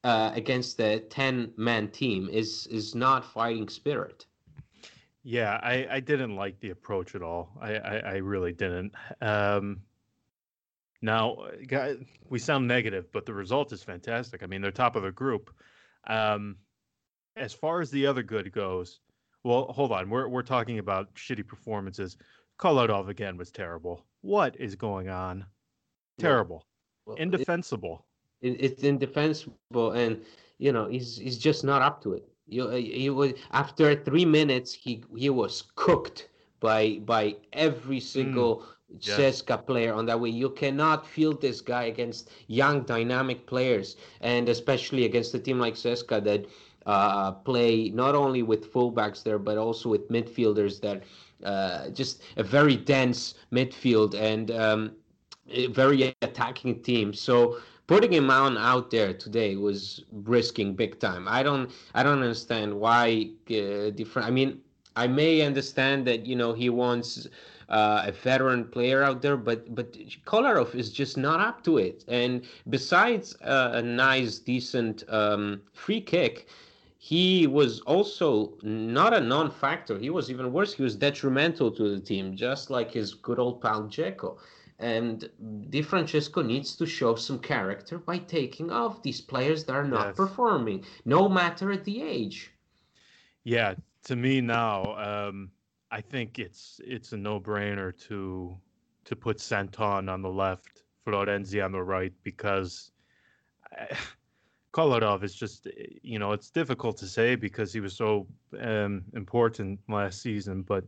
Uh, 0.05 0.31
against 0.35 0.77
the 0.77 0.99
10 1.09 1.51
man 1.57 1.89
team 1.89 2.29
is 2.31 2.67
is 2.67 2.93
not 2.93 3.25
fighting 3.25 3.67
spirit. 3.67 4.27
Yeah 5.23 5.59
i 5.63 5.87
i 5.89 5.99
didn't 5.99 6.35
like 6.35 6.59
the 6.59 6.69
approach 6.69 7.15
at 7.15 7.23
all. 7.23 7.57
I 7.59 7.75
i, 7.77 7.97
I 7.97 8.15
really 8.17 8.53
didn't. 8.53 8.93
Um 9.19 9.81
now 11.01 11.47
we 12.29 12.37
sound 12.37 12.67
negative 12.67 13.11
but 13.11 13.25
the 13.25 13.33
result 13.33 13.73
is 13.73 13.81
fantastic. 13.81 14.43
I 14.43 14.45
mean 14.45 14.61
they're 14.61 14.71
top 14.71 14.95
of 14.95 15.01
the 15.01 15.11
group. 15.11 15.49
Um 16.07 16.57
as 17.35 17.51
far 17.51 17.81
as 17.81 17.89
the 17.89 18.05
other 18.05 18.21
good 18.21 18.51
goes 18.51 18.99
well 19.43 19.65
hold 19.73 19.91
on. 19.91 20.11
We're 20.11 20.27
we're 20.27 20.43
talking 20.43 20.77
about 20.77 21.15
shitty 21.15 21.47
performances. 21.47 22.15
Kolarov 22.59 23.09
again 23.09 23.37
was 23.37 23.49
terrible. 23.49 24.05
What 24.21 24.55
is 24.59 24.75
going 24.75 25.09
on? 25.09 25.45
Terrible. 26.19 26.67
well, 27.07 27.17
indefensible 27.17 28.04
it, 28.41 28.57
it's 28.59 28.83
indefensible, 28.83 29.91
and 29.91 30.21
you 30.57 30.71
know 30.71 30.87
he's 30.87 31.17
he's 31.17 31.37
just 31.37 31.63
not 31.63 31.81
up 31.81 32.01
to 32.03 32.13
it. 32.13 32.23
You 32.47 32.69
he 32.69 33.09
was 33.09 33.33
after 33.51 33.95
three 33.95 34.25
minutes 34.25 34.73
he 34.73 35.03
he 35.15 35.29
was 35.29 35.63
cooked 35.75 36.29
by 36.59 36.99
by 37.05 37.35
every 37.53 37.99
single. 37.99 38.57
Mm. 38.57 38.65
Yes. 39.01 39.41
CSKA 39.41 39.65
player 39.65 39.93
on 39.93 40.05
that 40.05 40.19
way. 40.19 40.29
You 40.29 40.51
cannot 40.51 41.07
field 41.07 41.41
this 41.41 41.59
guy 41.59 41.85
against 41.85 42.29
young, 42.47 42.83
dynamic 42.83 43.47
players, 43.47 43.97
and 44.21 44.47
especially 44.47 45.05
against 45.05 45.33
a 45.33 45.39
team 45.39 45.59
like 45.59 45.73
CSKA 45.73 46.23
that 46.23 46.45
uh, 46.85 47.31
play 47.31 47.89
not 47.89 48.15
only 48.15 48.43
with 48.43 48.71
fullbacks 48.71 49.23
there, 49.23 49.39
but 49.39 49.57
also 49.57 49.89
with 49.89 50.07
midfielders 50.09 50.79
that 50.81 51.03
uh, 51.43 51.89
just 51.89 52.21
a 52.37 52.43
very 52.43 52.75
dense 52.75 53.35
midfield 53.51 54.13
and 54.13 54.51
um, 54.51 54.91
a 55.49 55.67
very 55.67 56.15
attacking 56.21 56.81
team. 56.81 57.13
So 57.13 57.57
putting 57.87 58.11
him 58.11 58.29
on 58.29 58.57
out 58.57 58.91
there 58.91 59.13
today 59.13 59.55
was 59.55 60.03
risking 60.11 60.73
big 60.75 60.99
time. 60.99 61.27
I 61.27 61.43
don't 61.43 61.71
I 61.93 62.03
don't 62.03 62.21
understand 62.21 62.73
why 62.73 63.29
uh, 63.49 63.89
different. 63.91 64.27
I 64.27 64.31
mean, 64.31 64.61
I 64.95 65.07
may 65.07 65.41
understand 65.41 66.07
that 66.07 66.25
you 66.25 66.35
know 66.35 66.53
he 66.53 66.69
wants 66.69 67.27
uh, 67.69 68.03
a 68.05 68.11
veteran 68.11 68.65
player 68.65 69.03
out 69.03 69.21
there, 69.21 69.37
but 69.37 69.73
but 69.75 69.93
Kolarov 70.25 70.75
is 70.75 70.91
just 70.91 71.17
not 71.17 71.39
up 71.39 71.63
to 71.65 71.77
it. 71.77 72.03
And 72.07 72.45
besides 72.69 73.35
uh, 73.41 73.71
a 73.73 73.81
nice, 73.81 74.39
decent 74.39 75.03
um, 75.09 75.61
free 75.73 76.01
kick, 76.01 76.47
he 76.97 77.45
was 77.45 77.81
also 77.81 78.53
not 78.63 79.13
a 79.13 79.19
non-factor. 79.19 79.97
He 79.99 80.09
was 80.09 80.31
even 80.31 80.51
worse. 80.51 80.73
He 80.73 80.83
was 80.83 80.95
detrimental 80.95 81.71
to 81.71 81.95
the 81.95 81.99
team, 81.99 82.35
just 82.35 82.69
like 82.69 82.91
his 82.91 83.13
good 83.13 83.39
old 83.39 83.61
pal 83.61 83.83
Dzeko. 83.83 84.37
And 84.79 85.29
Di 85.69 85.81
Francesco 85.81 86.41
needs 86.41 86.75
to 86.75 86.85
show 86.85 87.15
some 87.15 87.39
character 87.39 87.97
by 87.97 88.17
taking 88.17 88.71
off 88.71 89.01
these 89.01 89.21
players 89.21 89.63
that 89.65 89.73
are 89.73 89.87
not 89.87 90.07
yes. 90.07 90.15
performing, 90.17 90.83
no 91.05 91.29
matter 91.29 91.71
at 91.71 91.85
the 91.85 92.01
age. 92.01 92.51
Yeah, 93.45 93.75
to 94.03 94.15
me 94.15 94.41
now, 94.41 94.95
um, 94.95 95.51
I 95.91 96.01
think 96.01 96.39
it's 96.39 96.81
it's 96.83 97.13
a 97.13 97.17
no-brainer 97.17 97.97
to 98.07 98.57
to 99.05 99.15
put 99.15 99.39
Santon 99.39 100.09
on 100.09 100.21
the 100.21 100.29
left, 100.29 100.83
Florenzi 101.05 101.63
on 101.63 101.71
the 101.71 101.81
right, 101.81 102.13
because 102.23 102.91
I, 103.71 103.87
Kolarov 104.73 105.23
is 105.23 105.33
just 105.33 105.67
you 106.01 106.19
know 106.19 106.33
it's 106.33 106.49
difficult 106.49 106.97
to 106.97 107.07
say 107.07 107.35
because 107.35 107.71
he 107.71 107.79
was 107.79 107.95
so 107.95 108.27
um, 108.59 109.05
important 109.13 109.79
last 109.87 110.21
season, 110.21 110.63
but 110.63 110.83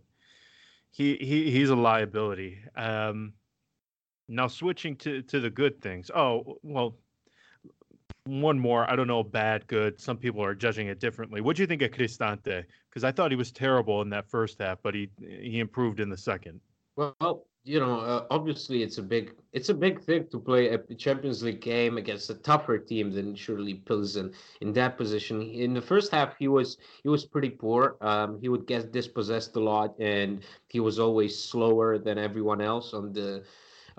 he, 0.91 1.15
he 1.15 1.51
he's 1.51 1.69
a 1.69 1.75
liability. 1.75 2.59
Um, 2.75 3.33
now 4.27 4.47
switching 4.47 4.95
to 4.97 5.21
to 5.23 5.39
the 5.39 5.49
good 5.49 5.81
things. 5.81 6.11
Oh 6.13 6.57
well, 6.63 6.97
one 8.25 8.59
more. 8.59 8.89
I 8.89 8.95
don't 8.95 9.07
know, 9.07 9.23
bad, 9.23 9.67
good. 9.67 9.99
Some 9.99 10.17
people 10.17 10.43
are 10.43 10.55
judging 10.55 10.87
it 10.87 10.99
differently. 10.99 11.41
What 11.41 11.55
do 11.55 11.63
you 11.63 11.67
think 11.67 11.81
of 11.81 11.91
Cristante? 11.91 12.65
Because 12.89 13.03
I 13.03 13.11
thought 13.11 13.31
he 13.31 13.37
was 13.37 13.51
terrible 13.51 14.01
in 14.01 14.09
that 14.09 14.29
first 14.29 14.59
half, 14.59 14.79
but 14.83 14.93
he 14.93 15.09
he 15.19 15.59
improved 15.59 15.99
in 15.99 16.09
the 16.09 16.17
second. 16.17 16.59
Well, 16.95 17.45
you 17.63 17.79
know, 17.79 17.99
uh, 17.99 18.25
obviously 18.31 18.81
it's 18.81 18.97
a 18.97 19.03
big 19.03 19.35
it's 19.51 19.69
a 19.69 19.73
big 19.73 20.01
thing 20.01 20.27
to 20.31 20.39
play 20.39 20.69
a 20.69 20.77
Champions 20.95 21.43
League 21.43 21.61
game 21.61 21.97
against 21.97 22.29
a 22.29 22.35
tougher 22.35 22.77
team 22.77 23.11
than 23.11 23.35
surely 23.35 23.75
Pilsen 23.75 24.33
in 24.61 24.73
that 24.73 24.97
position. 24.97 25.41
In 25.41 25.73
the 25.73 25.81
first 25.81 26.11
half, 26.11 26.37
he 26.37 26.47
was 26.47 26.77
he 27.03 27.09
was 27.09 27.25
pretty 27.25 27.49
poor. 27.49 27.97
Um, 28.01 28.39
he 28.41 28.49
would 28.49 28.67
get 28.67 28.91
dispossessed 28.91 29.55
a 29.57 29.59
lot, 29.59 29.95
and 29.99 30.43
he 30.69 30.79
was 30.79 30.97
always 30.97 31.37
slower 31.37 31.97
than 31.97 32.17
everyone 32.17 32.61
else 32.61 32.93
on 32.93 33.13
the 33.13 33.43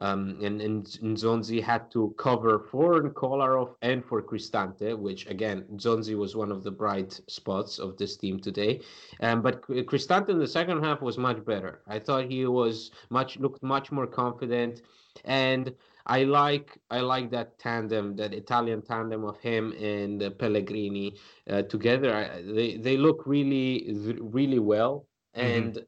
Um, 0.00 0.38
and, 0.42 0.60
and 0.60 0.84
Nzonzi 0.86 1.62
had 1.62 1.90
to 1.90 2.14
cover 2.18 2.60
for 2.70 3.02
Kolarov 3.10 3.74
and 3.82 4.04
for 4.04 4.22
Cristante, 4.22 4.96
which 4.96 5.26
again, 5.26 5.64
Nzonzi 5.72 6.16
was 6.16 6.36
one 6.36 6.52
of 6.52 6.62
the 6.62 6.70
bright 6.70 7.20
spots 7.26 7.78
of 7.78 7.96
this 7.96 8.16
team 8.16 8.38
today. 8.38 8.80
Um, 9.20 9.42
but 9.42 9.62
Cristante 9.62 10.28
in 10.28 10.38
the 10.38 10.46
second 10.46 10.84
half 10.84 11.02
was 11.02 11.18
much 11.18 11.44
better. 11.44 11.82
I 11.88 11.98
thought 11.98 12.30
he 12.30 12.46
was 12.46 12.92
much 13.10 13.38
looked 13.38 13.62
much 13.62 13.90
more 13.90 14.06
confident, 14.06 14.82
and 15.24 15.74
I 16.06 16.24
like 16.24 16.78
I 16.90 17.00
like 17.00 17.30
that 17.32 17.58
tandem, 17.58 18.16
that 18.16 18.32
Italian 18.32 18.82
tandem 18.82 19.24
of 19.24 19.38
him 19.40 19.72
and 19.72 20.22
uh, 20.22 20.30
Pellegrini 20.30 21.16
uh, 21.50 21.62
together. 21.62 22.14
I, 22.14 22.42
they 22.42 22.76
they 22.76 22.96
look 22.96 23.24
really 23.26 23.92
really 24.20 24.58
well, 24.60 25.06
mm-hmm. 25.36 25.46
and 25.46 25.72
mm-hmm. 25.74 25.82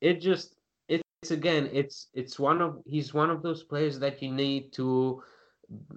it 0.00 0.20
just 0.20 0.53
it's 1.24 1.30
again 1.30 1.70
it's 1.72 2.08
it's 2.12 2.38
one 2.38 2.60
of 2.60 2.82
he's 2.84 3.14
one 3.14 3.30
of 3.30 3.42
those 3.42 3.62
players 3.62 3.98
that 3.98 4.22
you 4.22 4.30
need 4.30 4.72
to 4.72 5.22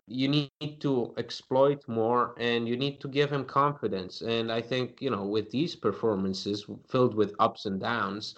you 0.07 0.27
need 0.29 0.79
to 0.79 1.13
exploit 1.17 1.83
more 1.87 2.33
and 2.39 2.67
you 2.67 2.77
need 2.77 3.01
to 3.01 3.09
give 3.09 3.29
him 3.29 3.43
confidence 3.43 4.21
and 4.21 4.49
i 4.49 4.61
think 4.61 5.01
you 5.01 5.09
know 5.09 5.25
with 5.25 5.51
these 5.51 5.75
performances 5.75 6.65
filled 6.87 7.13
with 7.13 7.35
ups 7.39 7.65
and 7.65 7.81
downs 7.81 8.35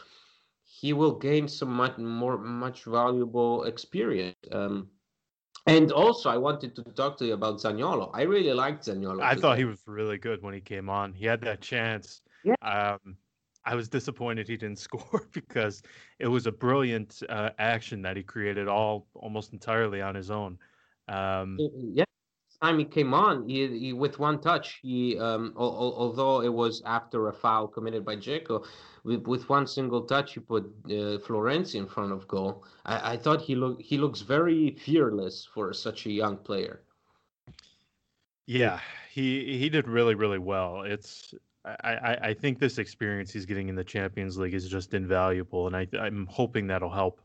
he 0.69 0.93
will 0.93 1.15
gain 1.15 1.47
some 1.47 1.71
much 1.71 1.97
more 1.97 2.37
much 2.37 2.85
valuable 2.85 3.63
experience. 3.63 4.37
Um, 4.51 4.87
and 5.65 5.91
also, 5.91 6.29
I 6.29 6.37
wanted 6.37 6.75
to 6.75 6.83
talk 6.83 7.17
to 7.17 7.25
you 7.25 7.33
about 7.33 7.57
Zaniolo. 7.57 8.09
I 8.13 8.21
really 8.23 8.53
liked 8.53 8.85
Zaniolo. 8.85 9.21
I 9.21 9.35
thought 9.35 9.57
he 9.57 9.65
was 9.65 9.81
really 9.85 10.17
good 10.17 10.41
when 10.41 10.53
he 10.53 10.61
came 10.61 10.89
on. 10.89 11.13
He 11.13 11.25
had 11.25 11.41
that 11.41 11.61
chance. 11.61 12.21
Yeah. 12.43 12.55
Um, 12.61 13.17
I 13.69 13.75
was 13.75 13.87
disappointed 13.87 14.47
he 14.47 14.57
didn't 14.57 14.79
score 14.87 15.27
because 15.31 15.83
it 16.17 16.27
was 16.27 16.47
a 16.47 16.51
brilliant 16.51 17.21
uh, 17.29 17.51
action 17.59 18.01
that 18.01 18.17
he 18.17 18.23
created 18.23 18.67
all 18.67 19.07
almost 19.13 19.53
entirely 19.53 20.01
on 20.01 20.15
his 20.15 20.31
own. 20.31 20.57
Um, 21.07 21.57
yeah, 21.93 22.05
time 22.61 22.79
he 22.79 22.85
came 22.85 23.13
on, 23.13 23.47
he, 23.47 23.67
he 23.79 23.93
with 23.93 24.17
one 24.19 24.41
touch, 24.41 24.79
he 24.81 25.17
um, 25.19 25.53
al- 25.57 25.93
although 25.97 26.41
it 26.41 26.53
was 26.53 26.81
after 26.85 27.27
a 27.27 27.33
foul 27.33 27.67
committed 27.67 28.03
by 28.03 28.15
Dzeko, 28.15 28.65
with, 29.03 29.27
with 29.27 29.47
one 29.49 29.67
single 29.67 30.01
touch, 30.01 30.33
he 30.33 30.39
put 30.39 30.63
uh, 30.85 31.17
Florenzi 31.25 31.75
in 31.75 31.87
front 31.87 32.11
of 32.11 32.27
goal. 32.27 32.65
I, 32.85 33.13
I 33.13 33.17
thought 33.17 33.41
he 33.41 33.55
look 33.55 33.81
he 33.81 33.97
looks 33.97 34.21
very 34.21 34.71
fearless 34.71 35.47
for 35.53 35.73
such 35.73 36.05
a 36.07 36.11
young 36.11 36.37
player. 36.37 36.81
Yeah, 38.47 38.79
he 39.11 39.57
he 39.59 39.69
did 39.69 39.87
really 39.87 40.15
really 40.15 40.39
well. 40.39 40.81
It's 40.81 41.35
I, 41.83 42.17
I, 42.29 42.33
think 42.33 42.59
this 42.59 42.77
experience 42.77 43.31
he's 43.31 43.45
getting 43.45 43.69
in 43.69 43.75
the 43.75 43.83
Champions 43.83 44.37
League 44.37 44.53
is 44.53 44.67
just 44.67 44.93
invaluable, 44.93 45.67
and 45.67 45.75
I, 45.75 45.87
I'm 45.99 46.27
hoping 46.27 46.67
that'll 46.67 46.89
help. 46.89 47.21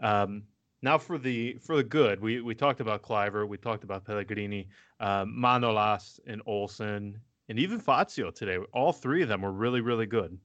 Um, 0.00 0.44
now 0.82 0.98
for 0.98 1.18
the 1.18 1.58
for 1.60 1.76
the 1.76 1.84
good, 1.84 2.20
we 2.20 2.40
we 2.40 2.54
talked 2.54 2.80
about 2.80 3.02
Kluivert, 3.02 3.48
we 3.48 3.56
talked 3.56 3.84
about 3.84 4.04
Pellegrini, 4.04 4.68
um, 4.98 5.36
Manolas, 5.38 6.20
and 6.26 6.42
Olsen, 6.46 7.18
and 7.48 7.58
even 7.58 7.78
Fazio 7.78 8.30
today. 8.30 8.58
All 8.72 8.92
three 8.92 9.22
of 9.22 9.28
them 9.28 9.42
were 9.42 9.52
really 9.52 9.80
really 9.80 10.06
good. 10.06 10.38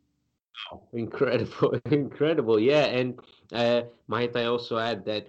Oh, 0.71 0.83
incredible, 0.93 1.79
incredible, 1.91 2.59
yeah. 2.59 2.85
And 2.85 3.19
uh, 3.51 3.83
might 4.07 4.35
I 4.35 4.45
also 4.45 4.77
add 4.77 5.05
that 5.05 5.27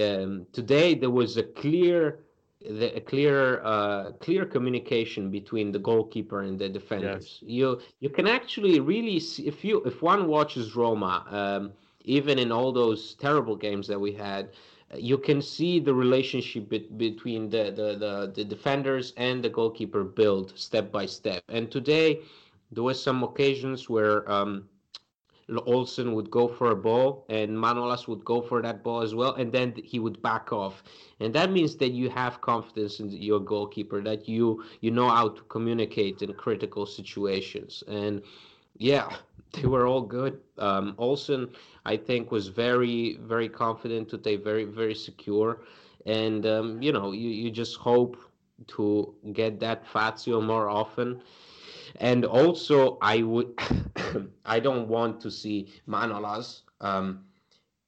um, 0.00 0.46
today 0.52 0.94
there 0.94 1.10
was 1.10 1.36
a 1.36 1.42
clear 1.42 2.20
the, 2.64 2.96
a 2.96 3.00
clear 3.00 3.62
uh, 3.64 4.12
clear 4.20 4.44
communication 4.44 5.30
between 5.30 5.72
the 5.72 5.78
goalkeeper 5.78 6.42
and 6.42 6.58
the 6.58 6.68
defenders. 6.68 7.38
Yes. 7.40 7.50
You 7.50 7.80
you 8.00 8.10
can 8.10 8.26
actually 8.26 8.80
really 8.80 9.20
see 9.20 9.46
if 9.46 9.64
you 9.64 9.82
if 9.84 10.02
one 10.02 10.26
watches 10.26 10.74
Roma. 10.76 11.24
Um, 11.30 11.72
even 12.06 12.38
in 12.38 12.52
all 12.52 12.70
those 12.70 13.14
terrible 13.14 13.56
games 13.56 13.86
that 13.88 13.98
we 13.98 14.12
had, 14.12 14.50
you 14.96 15.18
can 15.18 15.40
see 15.40 15.80
the 15.80 15.94
relationship 15.94 16.68
be- 16.68 16.90
between 16.96 17.48
the, 17.48 17.64
the, 17.64 17.96
the, 17.96 18.32
the, 18.34 18.44
defenders 18.44 19.12
and 19.16 19.42
the 19.42 19.48
goalkeeper 19.48 20.04
build 20.04 20.52
step 20.54 20.92
by 20.92 21.06
step. 21.06 21.42
And 21.48 21.70
today, 21.70 22.20
there 22.70 22.82
was 22.82 23.02
some 23.02 23.22
occasions 23.22 23.88
where 23.88 24.30
um, 24.30 24.68
Olsen 25.66 26.14
would 26.14 26.30
go 26.30 26.48
for 26.48 26.70
a 26.70 26.76
ball 26.76 27.26
and 27.28 27.50
Manolas 27.50 28.08
would 28.08 28.24
go 28.24 28.40
for 28.40 28.62
that 28.62 28.82
ball 28.82 29.02
as 29.02 29.14
well, 29.14 29.34
and 29.34 29.52
then 29.52 29.74
he 29.76 29.98
would 29.98 30.20
back 30.22 30.52
off. 30.52 30.82
And 31.20 31.34
that 31.34 31.50
means 31.50 31.76
that 31.76 31.90
you 31.90 32.08
have 32.10 32.40
confidence 32.40 33.00
in 33.00 33.10
your 33.10 33.40
goalkeeper, 33.40 34.02
that 34.02 34.28
you 34.28 34.64
you 34.80 34.90
know 34.90 35.08
how 35.08 35.28
to 35.28 35.42
communicate 35.42 36.22
in 36.22 36.32
critical 36.34 36.86
situations. 36.86 37.84
And 37.88 38.22
yeah, 38.78 39.08
they 39.52 39.66
were 39.66 39.86
all 39.86 40.02
good. 40.02 40.40
Um, 40.58 40.94
Olsen, 40.98 41.50
I 41.84 41.96
think, 41.96 42.30
was 42.30 42.48
very, 42.48 43.18
very 43.20 43.48
confident 43.48 44.08
today, 44.08 44.36
very, 44.36 44.64
very 44.64 44.94
secure. 44.94 45.62
And, 46.06 46.44
um, 46.46 46.82
you 46.82 46.92
know, 46.92 47.12
you, 47.12 47.30
you 47.30 47.50
just 47.50 47.76
hope 47.76 48.16
to 48.68 49.14
get 49.32 49.60
that 49.60 49.86
Fazio 49.86 50.40
more 50.40 50.68
often. 50.68 51.22
And 52.00 52.24
also, 52.24 52.98
I 53.00 53.22
would, 53.22 53.58
I 54.44 54.60
don't 54.60 54.88
want 54.88 55.20
to 55.22 55.30
see 55.30 55.72
Manolas 55.88 56.62
um, 56.80 57.24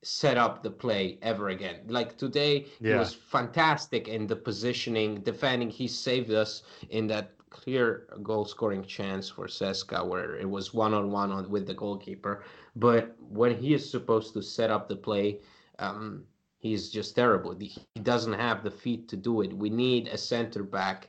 set 0.02 0.36
up 0.36 0.62
the 0.62 0.70
play 0.70 1.18
ever 1.22 1.48
again. 1.48 1.80
Like 1.88 2.16
today, 2.16 2.66
yeah. 2.80 2.94
it 2.94 2.98
was 2.98 3.14
fantastic 3.14 4.08
in 4.08 4.26
the 4.26 4.36
positioning, 4.36 5.20
defending. 5.22 5.70
He 5.70 5.88
saved 5.88 6.30
us 6.30 6.62
in 6.90 7.06
that 7.08 7.32
clear 7.50 8.06
goal 8.22 8.44
scoring 8.44 8.84
chance 8.84 9.28
for 9.28 9.46
CSKA 9.46 10.06
where 10.06 10.36
it 10.36 10.48
was 10.48 10.74
one 10.74 10.94
on 10.94 11.10
one 11.10 11.50
with 11.50 11.66
the 11.66 11.74
goalkeeper. 11.74 12.44
But 12.76 13.16
when 13.18 13.56
he 13.56 13.74
is 13.74 13.88
supposed 13.88 14.34
to 14.34 14.42
set 14.42 14.70
up 14.70 14.88
the 14.88 14.96
play, 14.96 15.40
um, 15.78 16.24
he's 16.58 16.90
just 16.90 17.14
terrible. 17.14 17.56
He 17.58 18.00
doesn't 18.02 18.34
have 18.34 18.62
the 18.62 18.70
feet 18.70 19.08
to 19.08 19.16
do 19.16 19.40
it. 19.42 19.52
We 19.52 19.70
need 19.70 20.08
a 20.08 20.18
center 20.18 20.62
back 20.62 21.08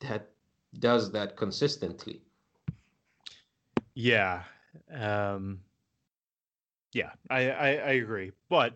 that 0.00 0.30
does 0.78 1.10
that 1.12 1.36
consistently. 1.36 2.22
Yeah. 3.94 4.42
Um, 4.92 5.60
yeah, 6.92 7.10
I, 7.30 7.50
I, 7.50 7.68
I 7.68 7.90
agree. 7.92 8.32
But 8.48 8.74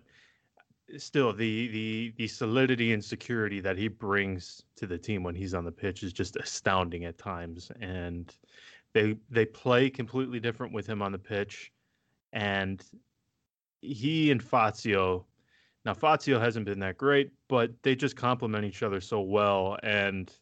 still 0.98 1.32
the 1.32 1.68
the 1.68 2.12
the 2.16 2.28
solidity 2.28 2.92
and 2.92 3.04
security 3.04 3.60
that 3.60 3.78
he 3.78 3.88
brings 3.88 4.62
to 4.76 4.86
the 4.86 4.98
team 4.98 5.22
when 5.22 5.34
he's 5.34 5.54
on 5.54 5.64
the 5.64 5.72
pitch 5.72 6.02
is 6.02 6.12
just 6.12 6.36
astounding 6.36 7.04
at 7.04 7.18
times 7.18 7.70
and 7.80 8.36
they 8.92 9.16
they 9.30 9.46
play 9.46 9.88
completely 9.88 10.40
different 10.40 10.72
with 10.72 10.86
him 10.86 11.00
on 11.00 11.12
the 11.12 11.18
pitch 11.18 11.72
and 12.32 12.84
he 13.80 14.30
and 14.30 14.42
Fazio 14.42 15.24
now 15.84 15.94
Fazio 15.94 16.38
hasn't 16.38 16.66
been 16.66 16.80
that 16.80 16.98
great 16.98 17.30
but 17.48 17.70
they 17.82 17.94
just 17.94 18.16
complement 18.16 18.64
each 18.64 18.82
other 18.82 19.00
so 19.00 19.20
well 19.20 19.78
and 19.82 20.32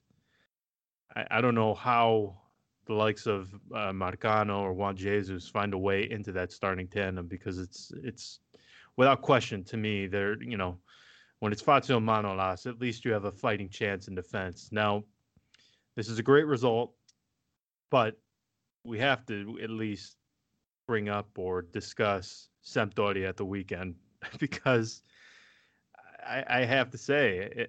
I, 1.16 1.26
I 1.30 1.40
don't 1.40 1.54
know 1.54 1.74
how 1.74 2.36
the 2.86 2.94
likes 2.94 3.26
of 3.26 3.52
uh, 3.72 3.92
Marcano 3.92 4.60
or 4.60 4.72
Juan 4.72 4.96
Jesus 4.96 5.48
find 5.48 5.74
a 5.74 5.78
way 5.78 6.10
into 6.10 6.32
that 6.32 6.52
starting 6.52 6.88
tandem 6.88 7.26
because 7.26 7.58
it's 7.58 7.92
it's 8.02 8.40
without 8.96 9.22
question, 9.22 9.64
to 9.64 9.76
me, 9.76 10.06
they're 10.06 10.42
you 10.42 10.56
know, 10.56 10.78
when 11.38 11.52
it's 11.52 11.62
Fazio 11.62 12.00
Manolas, 12.00 12.66
at 12.66 12.80
least 12.80 13.04
you 13.04 13.12
have 13.12 13.24
a 13.24 13.32
fighting 13.32 13.68
chance 13.68 14.08
in 14.08 14.14
defense. 14.14 14.70
Now, 14.72 15.04
this 15.96 16.08
is 16.08 16.18
a 16.18 16.22
great 16.22 16.46
result, 16.46 16.94
but 17.90 18.18
we 18.84 18.98
have 18.98 19.24
to 19.26 19.58
at 19.62 19.70
least 19.70 20.16
bring 20.86 21.08
up 21.08 21.28
or 21.38 21.62
discuss 21.62 22.48
Sampdoria 22.64 23.28
at 23.28 23.36
the 23.36 23.44
weekend 23.44 23.94
because 24.38 25.02
I, 26.26 26.44
I 26.48 26.64
have 26.64 26.90
to 26.90 26.98
say 26.98 27.68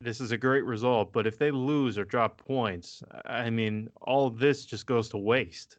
this 0.00 0.20
is 0.20 0.32
a 0.32 0.38
great 0.38 0.64
result. 0.64 1.12
But 1.12 1.26
if 1.26 1.38
they 1.38 1.50
lose 1.50 1.98
or 1.98 2.04
drop 2.04 2.38
points, 2.38 3.02
I 3.26 3.50
mean, 3.50 3.88
all 4.02 4.30
this 4.30 4.64
just 4.64 4.86
goes 4.86 5.08
to 5.10 5.18
waste. 5.18 5.78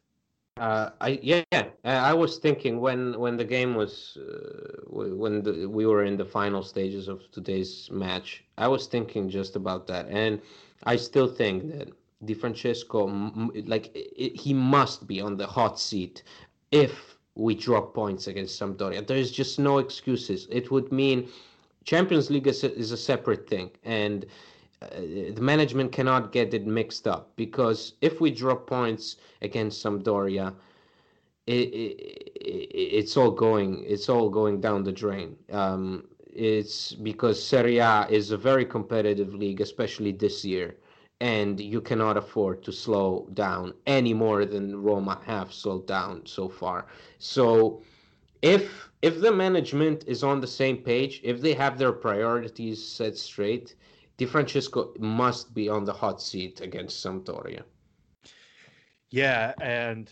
Uh, 0.58 0.90
I 1.00 1.18
yeah, 1.22 1.42
yeah. 1.50 1.64
I 1.84 2.12
was 2.12 2.38
thinking 2.38 2.78
when 2.78 3.18
when 3.18 3.36
the 3.36 3.44
game 3.44 3.74
was 3.74 4.18
uh, 4.20 4.82
when 4.88 5.42
the, 5.42 5.66
we 5.66 5.86
were 5.86 6.04
in 6.04 6.16
the 6.16 6.26
final 6.26 6.62
stages 6.62 7.08
of 7.08 7.30
today's 7.30 7.90
match. 7.90 8.44
I 8.58 8.68
was 8.68 8.86
thinking 8.86 9.30
just 9.30 9.56
about 9.56 9.86
that, 9.86 10.08
and 10.08 10.40
I 10.84 10.96
still 10.96 11.26
think 11.26 11.70
that 11.72 11.88
Di 12.24 12.34
Francesco, 12.34 13.06
like 13.66 13.90
it, 13.94 14.36
he 14.36 14.52
must 14.52 15.06
be 15.06 15.22
on 15.22 15.36
the 15.38 15.46
hot 15.46 15.80
seat 15.80 16.22
if 16.70 17.16
we 17.34 17.54
drop 17.54 17.94
points 17.94 18.26
against 18.26 18.60
Sampdoria. 18.60 19.06
There 19.06 19.16
is 19.16 19.32
just 19.32 19.58
no 19.58 19.78
excuses. 19.78 20.46
It 20.50 20.70
would 20.70 20.92
mean 20.92 21.30
Champions 21.84 22.30
League 22.30 22.46
is 22.46 22.64
a, 22.64 22.74
is 22.74 22.92
a 22.92 22.96
separate 22.96 23.48
thing, 23.48 23.70
and 23.84 24.26
uh, 24.82 24.88
the 25.34 25.40
management 25.40 25.92
cannot 25.92 26.32
get 26.32 26.54
it 26.54 26.66
mixed 26.66 27.06
up 27.06 27.32
because 27.36 27.94
if 28.00 28.20
we 28.20 28.30
drop 28.30 28.66
points 28.66 29.16
against 29.42 29.84
Sampdoria, 29.84 30.54
it, 31.46 31.52
it, 31.52 32.32
it's 32.40 33.16
all 33.16 33.30
going 33.30 33.84
it's 33.86 34.08
all 34.08 34.28
going 34.28 34.60
down 34.60 34.84
the 34.84 34.92
drain. 34.92 35.36
Um, 35.50 36.04
it's 36.34 36.92
because 36.92 37.42
Serie 37.42 37.78
A 37.78 38.06
is 38.08 38.30
a 38.30 38.36
very 38.36 38.64
competitive 38.64 39.34
league, 39.34 39.60
especially 39.60 40.12
this 40.12 40.44
year, 40.44 40.76
and 41.20 41.60
you 41.60 41.80
cannot 41.80 42.16
afford 42.16 42.62
to 42.64 42.72
slow 42.72 43.28
down 43.34 43.74
any 43.86 44.14
more 44.14 44.44
than 44.46 44.82
Roma 44.82 45.20
have 45.26 45.52
slowed 45.52 45.86
down 45.86 46.24
so 46.26 46.48
far. 46.48 46.86
So 47.18 47.82
if 48.42 48.90
if 49.00 49.20
the 49.20 49.32
management 49.32 50.04
is 50.06 50.22
on 50.22 50.40
the 50.40 50.46
same 50.46 50.76
page, 50.76 51.20
if 51.24 51.40
they 51.40 51.54
have 51.54 51.78
their 51.78 51.92
priorities 51.92 52.86
set 52.86 53.16
straight, 53.16 53.74
Di 54.16 54.26
Francesco 54.26 54.92
must 54.98 55.54
be 55.54 55.68
on 55.68 55.84
the 55.84 55.92
hot 55.92 56.20
seat 56.22 56.60
against 56.60 57.04
Sampdoria. 57.04 57.62
Yeah, 59.10 59.52
and 59.60 60.10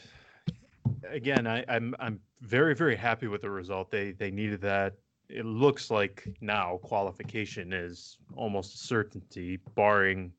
again, 1.09 1.47
I, 1.47 1.65
I'm 1.69 1.95
I'm 1.99 2.21
very 2.41 2.75
very 2.75 2.97
happy 2.97 3.29
with 3.29 3.43
the 3.43 3.51
result. 3.51 3.91
They 3.91 4.13
they 4.13 4.31
needed 4.31 4.61
that. 4.63 4.95
It 5.29 5.45
looks 5.45 5.91
like 5.91 6.27
now 6.41 6.81
qualification 6.83 7.73
is 7.73 8.19
almost 8.35 8.75
a 8.75 8.79
certainty, 8.79 9.59
barring 9.77 10.33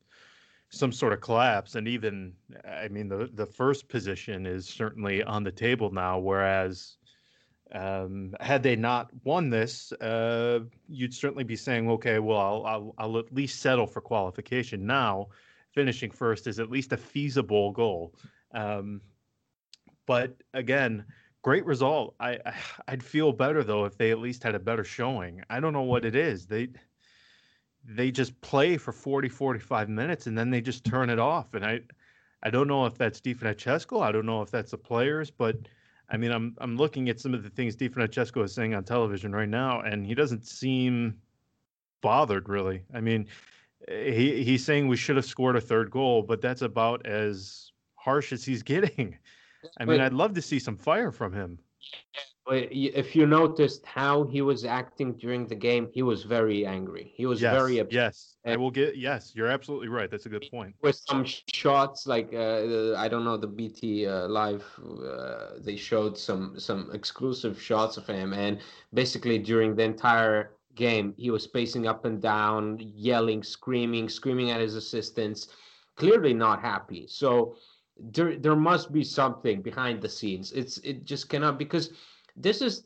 some 0.69 0.91
sort 0.91 1.13
of 1.13 1.21
collapse. 1.21 1.75
And 1.75 1.88
even 1.88 2.34
I 2.67 2.88
mean 2.88 3.08
the 3.08 3.30
the 3.34 3.45
first 3.45 3.88
position 3.88 4.45
is 4.45 4.67
certainly 4.67 5.23
on 5.23 5.43
the 5.43 5.51
table 5.51 5.91
now, 5.91 6.19
whereas 6.19 6.97
um, 7.71 8.36
had 8.39 8.63
they 8.63 8.75
not 8.75 9.10
won 9.23 9.49
this, 9.49 9.91
uh, 9.93 10.60
you'd 10.88 11.13
certainly 11.13 11.43
be 11.43 11.55
saying, 11.55 11.89
okay, 11.89 12.19
well, 12.19 12.39
I'll, 12.39 12.65
I'll, 12.65 12.95
I'll 12.97 13.17
at 13.19 13.34
least 13.34 13.62
settle 13.62 13.88
for 13.88 14.01
qualification. 14.01 14.86
Now, 14.86 15.27
finishing 15.71 16.12
first 16.12 16.47
is 16.47 16.60
at 16.60 16.69
least 16.69 16.91
a 16.91 16.97
feasible 16.97 17.71
goal. 17.71 18.13
Um, 18.53 19.01
but 20.05 20.36
again, 20.53 21.05
great 21.41 21.65
result. 21.65 22.15
I, 22.19 22.39
I 22.45 22.53
I'd 22.88 23.03
feel 23.03 23.31
better 23.31 23.63
though 23.63 23.86
if 23.86 23.97
they 23.97 24.12
at 24.12 24.19
least 24.19 24.43
had 24.43 24.55
a 24.55 24.60
better 24.60 24.84
showing. 24.84 25.41
I 25.49 25.60
don't 25.60 25.73
know 25.73 25.84
what 25.84 26.05
it 26.05 26.15
is. 26.15 26.45
They 26.45 26.69
they 27.84 28.12
just 28.12 28.39
play 28.41 28.77
for 28.77 28.91
40 28.91 29.29
45 29.29 29.89
minutes 29.89 30.27
and 30.27 30.38
then 30.38 30.51
they 30.51 30.62
just 30.62 30.84
turn 30.84 31.10
it 31.10 31.17
off 31.17 31.53
and 31.55 31.65
I 31.65 31.81
I 32.43 32.49
don't 32.49 32.67
know 32.67 32.86
if 32.86 32.97
that's 32.97 33.21
Di 33.21 33.34
Francesco, 33.34 34.01
I 34.01 34.12
don't 34.12 34.25
know 34.25 34.41
if 34.41 34.51
that's 34.51 34.71
the 34.71 34.77
players, 34.77 35.29
but 35.31 35.57
I 36.12 36.17
mean, 36.17 36.32
I'm 36.32 36.56
I'm 36.60 36.76
looking 36.76 37.10
at 37.10 37.19
some 37.19 37.34
of 37.34 37.43
the 37.43 37.50
things 37.50 37.76
Di 37.76 37.88
Francesco 37.88 38.43
is 38.43 38.54
saying 38.54 38.76
on 38.76 38.84
television 38.84 39.34
right 39.34 39.50
now, 39.50 39.82
and 39.82 40.06
he 40.06 40.13
doesn't 40.13 40.45
seem 40.45 41.15
bothered 42.02 42.50
really. 42.50 42.84
I 42.93 43.00
mean, 43.00 43.28
eh, 43.88 44.12
he 44.12 44.43
he's 44.43 44.63
saying 44.63 44.88
we 44.88 44.97
should 44.97 45.15
have 45.15 45.26
scored 45.26 45.56
a 45.56 45.62
third 45.62 45.89
goal, 45.89 46.21
but 46.21 46.41
that's 46.41 46.62
about 46.62 47.06
as 47.06 47.71
harsh 47.95 48.34
as 48.34 48.43
he's 48.43 48.62
getting. 48.74 49.17
I 49.80 49.86
mean, 49.86 50.02
I'd 50.02 50.13
love 50.13 50.34
to 50.34 50.41
see 50.41 50.60
some 50.60 50.76
fire 50.76 51.12
from 51.12 51.34
him. 51.34 51.60
If 52.47 53.15
you 53.15 53.27
noticed 53.27 53.86
how 53.86 54.23
he 54.23 54.41
was 54.41 54.65
acting 54.65 55.13
during 55.13 55.45
the 55.45 55.56
game, 55.56 55.89
he 55.93 56.01
was 56.01 56.23
very 56.23 56.65
angry. 56.65 57.12
He 57.15 57.25
was 57.25 57.41
yes, 57.41 57.54
very 57.54 57.77
upset. 57.77 57.93
Yes, 57.93 58.36
I 58.45 58.58
will 58.58 58.71
get. 58.71 58.97
Yes, 58.97 59.34
you're 59.36 59.47
absolutely 59.47 59.89
right. 59.89 60.10
That's 60.10 60.25
a 60.25 60.30
good 60.30 60.47
point. 60.49 60.75
With 60.82 60.99
some 61.08 61.23
shots, 61.54 62.08
like 62.08 62.34
uh, 62.34 62.95
I 62.95 63.08
don't 63.08 63.23
know, 63.23 63.38
the 63.38 63.47
BT 63.47 64.08
uh, 64.08 64.27
live, 64.27 64.65
uh, 64.84 65.60
they 65.60 65.75
showed 65.75 66.17
some 66.17 66.60
some 66.60 66.89
exclusive 66.93 67.62
shots 67.62 67.97
of 67.97 68.08
him, 68.08 68.34
and 68.34 68.60
basically 68.93 69.38
during 69.38 69.75
the 69.75 69.84
entire 69.84 70.56
game, 70.75 71.13
he 71.17 71.30
was 71.30 71.45
pacing 71.47 71.88
up 71.88 72.06
and 72.06 72.21
down, 72.21 72.77
yelling, 72.80 73.43
screaming, 73.43 74.10
screaming 74.10 74.51
at 74.51 74.62
his 74.62 74.75
assistants, 74.75 75.49
clearly 75.95 76.34
not 76.34 76.60
happy. 76.60 77.06
So 77.08 77.56
there 77.97 78.38
there 78.38 78.56
must 78.56 78.91
be 78.91 79.04
something 79.04 79.62
behind 79.62 80.01
the 80.01 80.10
scenes. 80.10 80.51
It's 80.54 80.80
it 80.80 81.06
just 81.06 81.30
cannot 81.30 81.60
because 81.60 81.91
this 82.36 82.62
is 82.62 82.84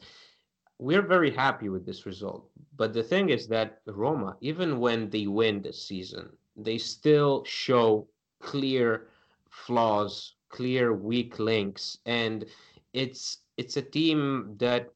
we're 0.78 1.02
very 1.02 1.32
happy 1.32 1.70
with 1.70 1.86
this 1.86 2.06
result. 2.06 2.50
But 2.76 2.94
the 2.94 3.04
thing 3.04 3.30
is 3.30 3.48
that 3.48 3.80
Roma, 3.86 4.36
even 4.42 4.80
when 4.80 5.10
they 5.10 5.28
win 5.28 5.62
this 5.62 5.82
season, 5.82 6.30
they 6.58 6.78
still 6.78 7.44
show 7.46 8.08
clear 8.42 9.08
flaws, 9.50 10.34
clear 10.50 10.94
weak 10.94 11.40
links, 11.40 12.00
and 12.06 12.46
it's 12.94 13.38
it's 13.58 13.78
a 13.78 13.82
team 13.82 14.56
that 14.58 14.90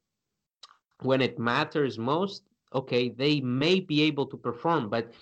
when 1.02 1.22
it 1.22 1.38
matters 1.38 1.98
most, 1.98 2.42
okay, 2.74 3.08
they 3.08 3.40
may 3.40 3.80
be 3.80 4.02
able 4.02 4.26
to 4.26 4.36
perform, 4.36 4.90
but 4.90 5.12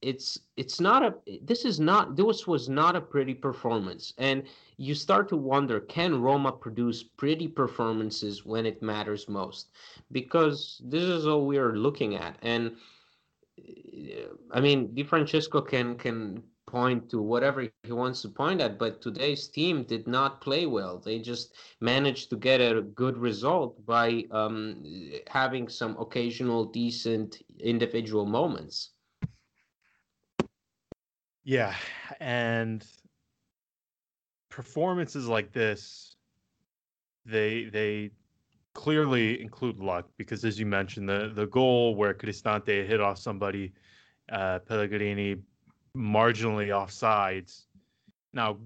it's 0.00 0.38
it's 0.56 0.80
not 0.80 1.02
a 1.02 1.14
this 1.42 1.64
is 1.64 1.80
not 1.80 2.16
this 2.16 2.46
was 2.46 2.68
not 2.68 2.94
a 2.96 3.00
pretty 3.00 3.34
performance 3.34 4.14
and 4.18 4.44
you 4.78 4.94
start 4.94 5.28
to 5.28 5.36
wonder 5.36 5.80
can 5.80 6.22
roma 6.22 6.52
produce 6.52 7.02
pretty 7.02 7.48
performances 7.48 8.46
when 8.46 8.64
it 8.64 8.80
matters 8.82 9.28
most? 9.28 9.70
Because 10.12 10.80
this 10.84 11.02
is 11.02 11.26
all 11.26 11.46
we 11.46 11.58
are 11.58 11.76
looking 11.76 12.14
at. 12.14 12.36
And 12.42 12.76
eh, 13.58 14.26
i 14.52 14.60
mean 14.60 14.94
di 14.94 15.02
francesco 15.02 15.60
can 15.60 15.96
can 15.96 16.42
point 16.68 17.08
to 17.08 17.22
whatever 17.22 17.62
he 17.82 17.92
wants 17.92 18.20
to 18.22 18.28
point 18.28 18.60
at 18.60 18.78
but 18.78 19.00
today's 19.00 19.48
team 19.48 19.82
did 19.84 20.06
not 20.06 20.40
play 20.40 20.66
well. 20.66 20.98
They 20.98 21.18
just 21.18 21.54
managed 21.80 22.30
to 22.30 22.36
get 22.36 22.60
a 22.60 22.82
good 22.82 23.16
result 23.16 23.84
by 23.86 24.24
um, 24.30 24.84
having 25.28 25.68
some 25.68 25.96
occasional 25.98 26.66
decent 26.66 27.42
individual 27.58 28.26
moments. 28.26 28.90
Yeah, 31.42 31.74
and 32.20 32.84
performances 34.58 35.28
like 35.28 35.52
this, 35.52 36.16
they 37.24 37.66
they 37.72 38.10
clearly 38.74 39.40
include 39.40 39.78
luck 39.78 40.08
because, 40.16 40.44
as 40.44 40.58
you 40.58 40.66
mentioned, 40.66 41.08
the 41.08 41.30
the 41.32 41.46
goal 41.46 41.94
where 41.94 42.12
Cristante 42.12 42.84
hit 42.84 43.00
off 43.00 43.18
somebody, 43.18 43.72
uh, 44.32 44.58
Pellegrini 44.58 45.36
marginally 45.96 46.70
offsides. 46.70 47.66
Now, 48.32 48.58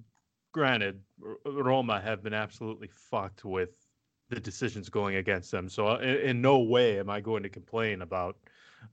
granted, 0.52 0.98
Roma 1.44 2.00
have 2.00 2.22
been 2.22 2.32
absolutely 2.32 2.88
fucked 2.88 3.44
with 3.44 3.74
the 4.30 4.40
decisions 4.40 4.88
going 4.88 5.16
against 5.16 5.50
them. 5.50 5.68
So, 5.68 5.88
uh, 5.88 5.98
in, 5.98 6.16
in 6.30 6.40
no 6.40 6.60
way 6.60 7.00
am 7.00 7.10
I 7.10 7.20
going 7.20 7.42
to 7.42 7.50
complain 7.50 8.00
about 8.00 8.38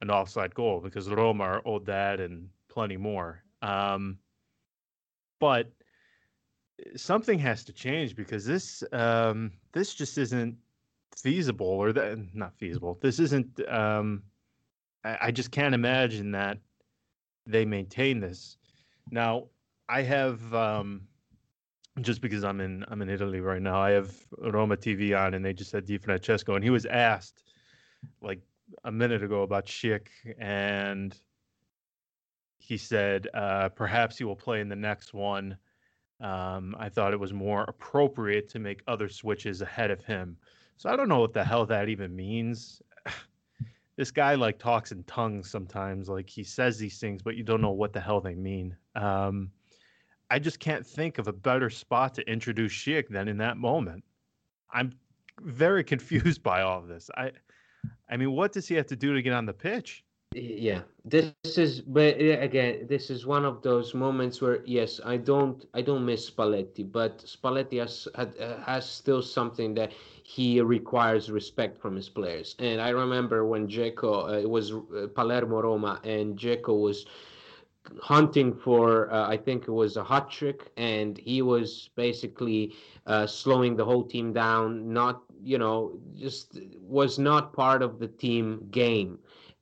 an 0.02 0.12
offside 0.12 0.54
goal 0.54 0.82
because 0.82 1.08
Roma 1.08 1.46
are 1.46 1.62
owed 1.64 1.86
that 1.86 2.20
and 2.20 2.50
plenty 2.68 2.98
more. 2.98 3.42
Um, 3.62 4.18
but 5.40 5.72
something 6.96 7.40
has 7.40 7.64
to 7.66 7.74
change 7.74 8.16
because 8.16 8.46
this 8.46 8.84
um, 8.92 9.52
this 9.72 9.94
just 9.94 10.18
isn't 10.18 10.58
feasible 11.16 11.68
or 11.68 11.94
that 11.94 12.34
not 12.34 12.58
feasible. 12.58 12.98
This 13.02 13.20
isn't. 13.20 13.68
Um, 13.70 14.24
I, 15.04 15.18
I 15.24 15.32
just 15.32 15.52
can't 15.52 15.76
imagine 15.76 16.32
that 16.32 16.58
they 17.46 17.66
maintain 17.66 18.20
this. 18.20 18.58
Now, 19.12 19.46
I 19.88 20.02
have 20.04 20.54
um, 20.54 21.02
just 22.02 22.22
because 22.22 22.44
I'm 22.44 22.60
in 22.62 22.86
I'm 22.88 23.02
in 23.02 23.10
Italy 23.10 23.42
right 23.42 23.62
now. 23.62 23.82
I 23.82 23.92
have 23.92 24.14
Roma 24.38 24.78
TV 24.78 25.18
on, 25.18 25.34
and 25.34 25.44
they 25.44 25.54
just 25.54 25.72
said 25.72 25.86
Di 25.86 25.98
Francesco, 25.98 26.56
and 26.56 26.64
he 26.64 26.70
was 26.70 26.86
asked 26.86 27.44
like 28.22 28.40
a 28.84 28.92
minute 28.92 29.24
ago 29.24 29.44
about 29.44 29.66
Schick 29.66 30.08
and 30.38 31.18
he 32.58 32.78
said 32.78 33.28
uh, 33.34 33.70
perhaps 33.70 34.18
he 34.18 34.24
will 34.24 34.36
play 34.36 34.62
in 34.62 34.70
the 34.70 34.76
next 34.76 35.14
one. 35.14 35.58
Um, 36.22 36.76
I 36.78 36.90
thought 36.90 37.14
it 37.14 37.20
was 37.20 37.34
more 37.34 37.64
appropriate 37.68 38.50
to 38.50 38.60
make 38.60 38.82
other 38.88 39.08
switches 39.08 39.62
ahead 39.62 39.92
of 39.92 40.04
him. 40.04 40.38
So 40.78 40.90
I 40.90 40.96
don't 40.96 41.10
know 41.10 41.20
what 41.20 41.34
the 41.34 41.44
hell 41.44 41.66
that 41.66 41.90
even 41.90 42.16
means. 42.16 42.82
this 43.96 44.12
guy 44.12 44.36
like 44.36 44.60
talks 44.60 44.92
in 44.92 45.04
tongues 45.04 45.50
sometimes. 45.50 46.10
Like 46.10 46.30
he 46.30 46.44
says 46.44 46.78
these 46.78 47.00
things, 47.00 47.22
but 47.22 47.36
you 47.36 47.44
don't 47.44 47.62
know 47.62 47.72
what 47.72 47.94
the 47.94 48.02
hell 48.02 48.22
they 48.22 48.36
mean. 48.36 48.76
Um, 48.96 49.52
I 50.30 50.40
just 50.40 50.60
can't 50.60 50.86
think 50.86 51.18
of 51.18 51.28
a 51.28 51.34
better 51.34 51.70
spot 51.70 52.14
to 52.16 52.30
introduce 52.30 52.74
Schick 52.74 53.10
than 53.10 53.28
in 53.28 53.38
that 53.38 53.58
moment. 53.58 54.04
I'm 54.72 54.92
very 55.42 55.84
confused 55.94 56.44
by 56.44 56.62
all 56.62 56.80
of 56.80 56.88
this. 56.88 57.10
I, 57.16 57.32
I 58.10 58.18
mean, 58.18 58.32
what 58.32 58.52
does 58.52 58.68
he 58.68 58.76
have 58.76 58.88
to 58.88 58.96
do 58.96 59.14
to 59.14 59.22
get 59.22 59.34
on 59.34 59.46
the 59.46 59.54
pitch? 59.54 60.04
Yeah. 60.36 60.82
This 61.06 61.36
is 61.58 61.82
but 61.82 62.16
again 62.20 62.86
this 62.88 63.10
is 63.10 63.26
one 63.26 63.46
of 63.46 63.62
those 63.64 63.94
moments 63.96 64.42
where 64.42 64.62
yes 64.66 65.00
i 65.04 65.18
don't 65.18 65.66
i 65.74 65.82
don't 65.82 66.06
miss 66.06 66.30
spalletti 66.30 66.84
but 66.90 67.20
spalletti 67.20 67.80
has 67.80 68.08
has 68.66 68.88
still 68.90 69.22
something 69.22 69.74
that 69.76 69.92
he 70.24 70.62
requires 70.62 71.32
respect 71.32 71.80
from 71.82 71.96
his 71.96 72.10
players. 72.10 72.56
And 72.60 72.80
i 72.82 72.90
remember 72.90 73.46
when 73.46 73.68
Dzeko, 73.68 74.30
uh, 74.30 74.38
it 74.38 74.50
was 74.50 74.72
uh, 74.74 75.08
palermo 75.16 75.62
roma 75.62 76.00
and 76.04 76.38
Dzeko 76.38 76.80
was 76.80 77.06
hunting 78.02 78.54
for 78.54 79.12
uh, 79.12 79.28
i 79.30 79.38
think 79.38 79.64
it 79.64 79.72
was 79.72 79.96
a 79.98 80.04
hot 80.04 80.30
trick 80.30 80.72
and 80.78 81.18
he 81.18 81.42
was 81.42 81.90
basically 81.96 82.74
uh, 83.08 83.26
slowing 83.26 83.76
the 83.76 83.86
whole 83.86 84.04
team 84.04 84.34
down 84.34 84.94
not 84.94 85.24
you 85.44 85.58
know 85.58 86.00
just 86.16 86.60
was 86.82 87.18
not 87.18 87.54
part 87.54 87.82
of 87.82 88.00
the 88.00 88.08
team 88.08 88.68
game 88.72 89.20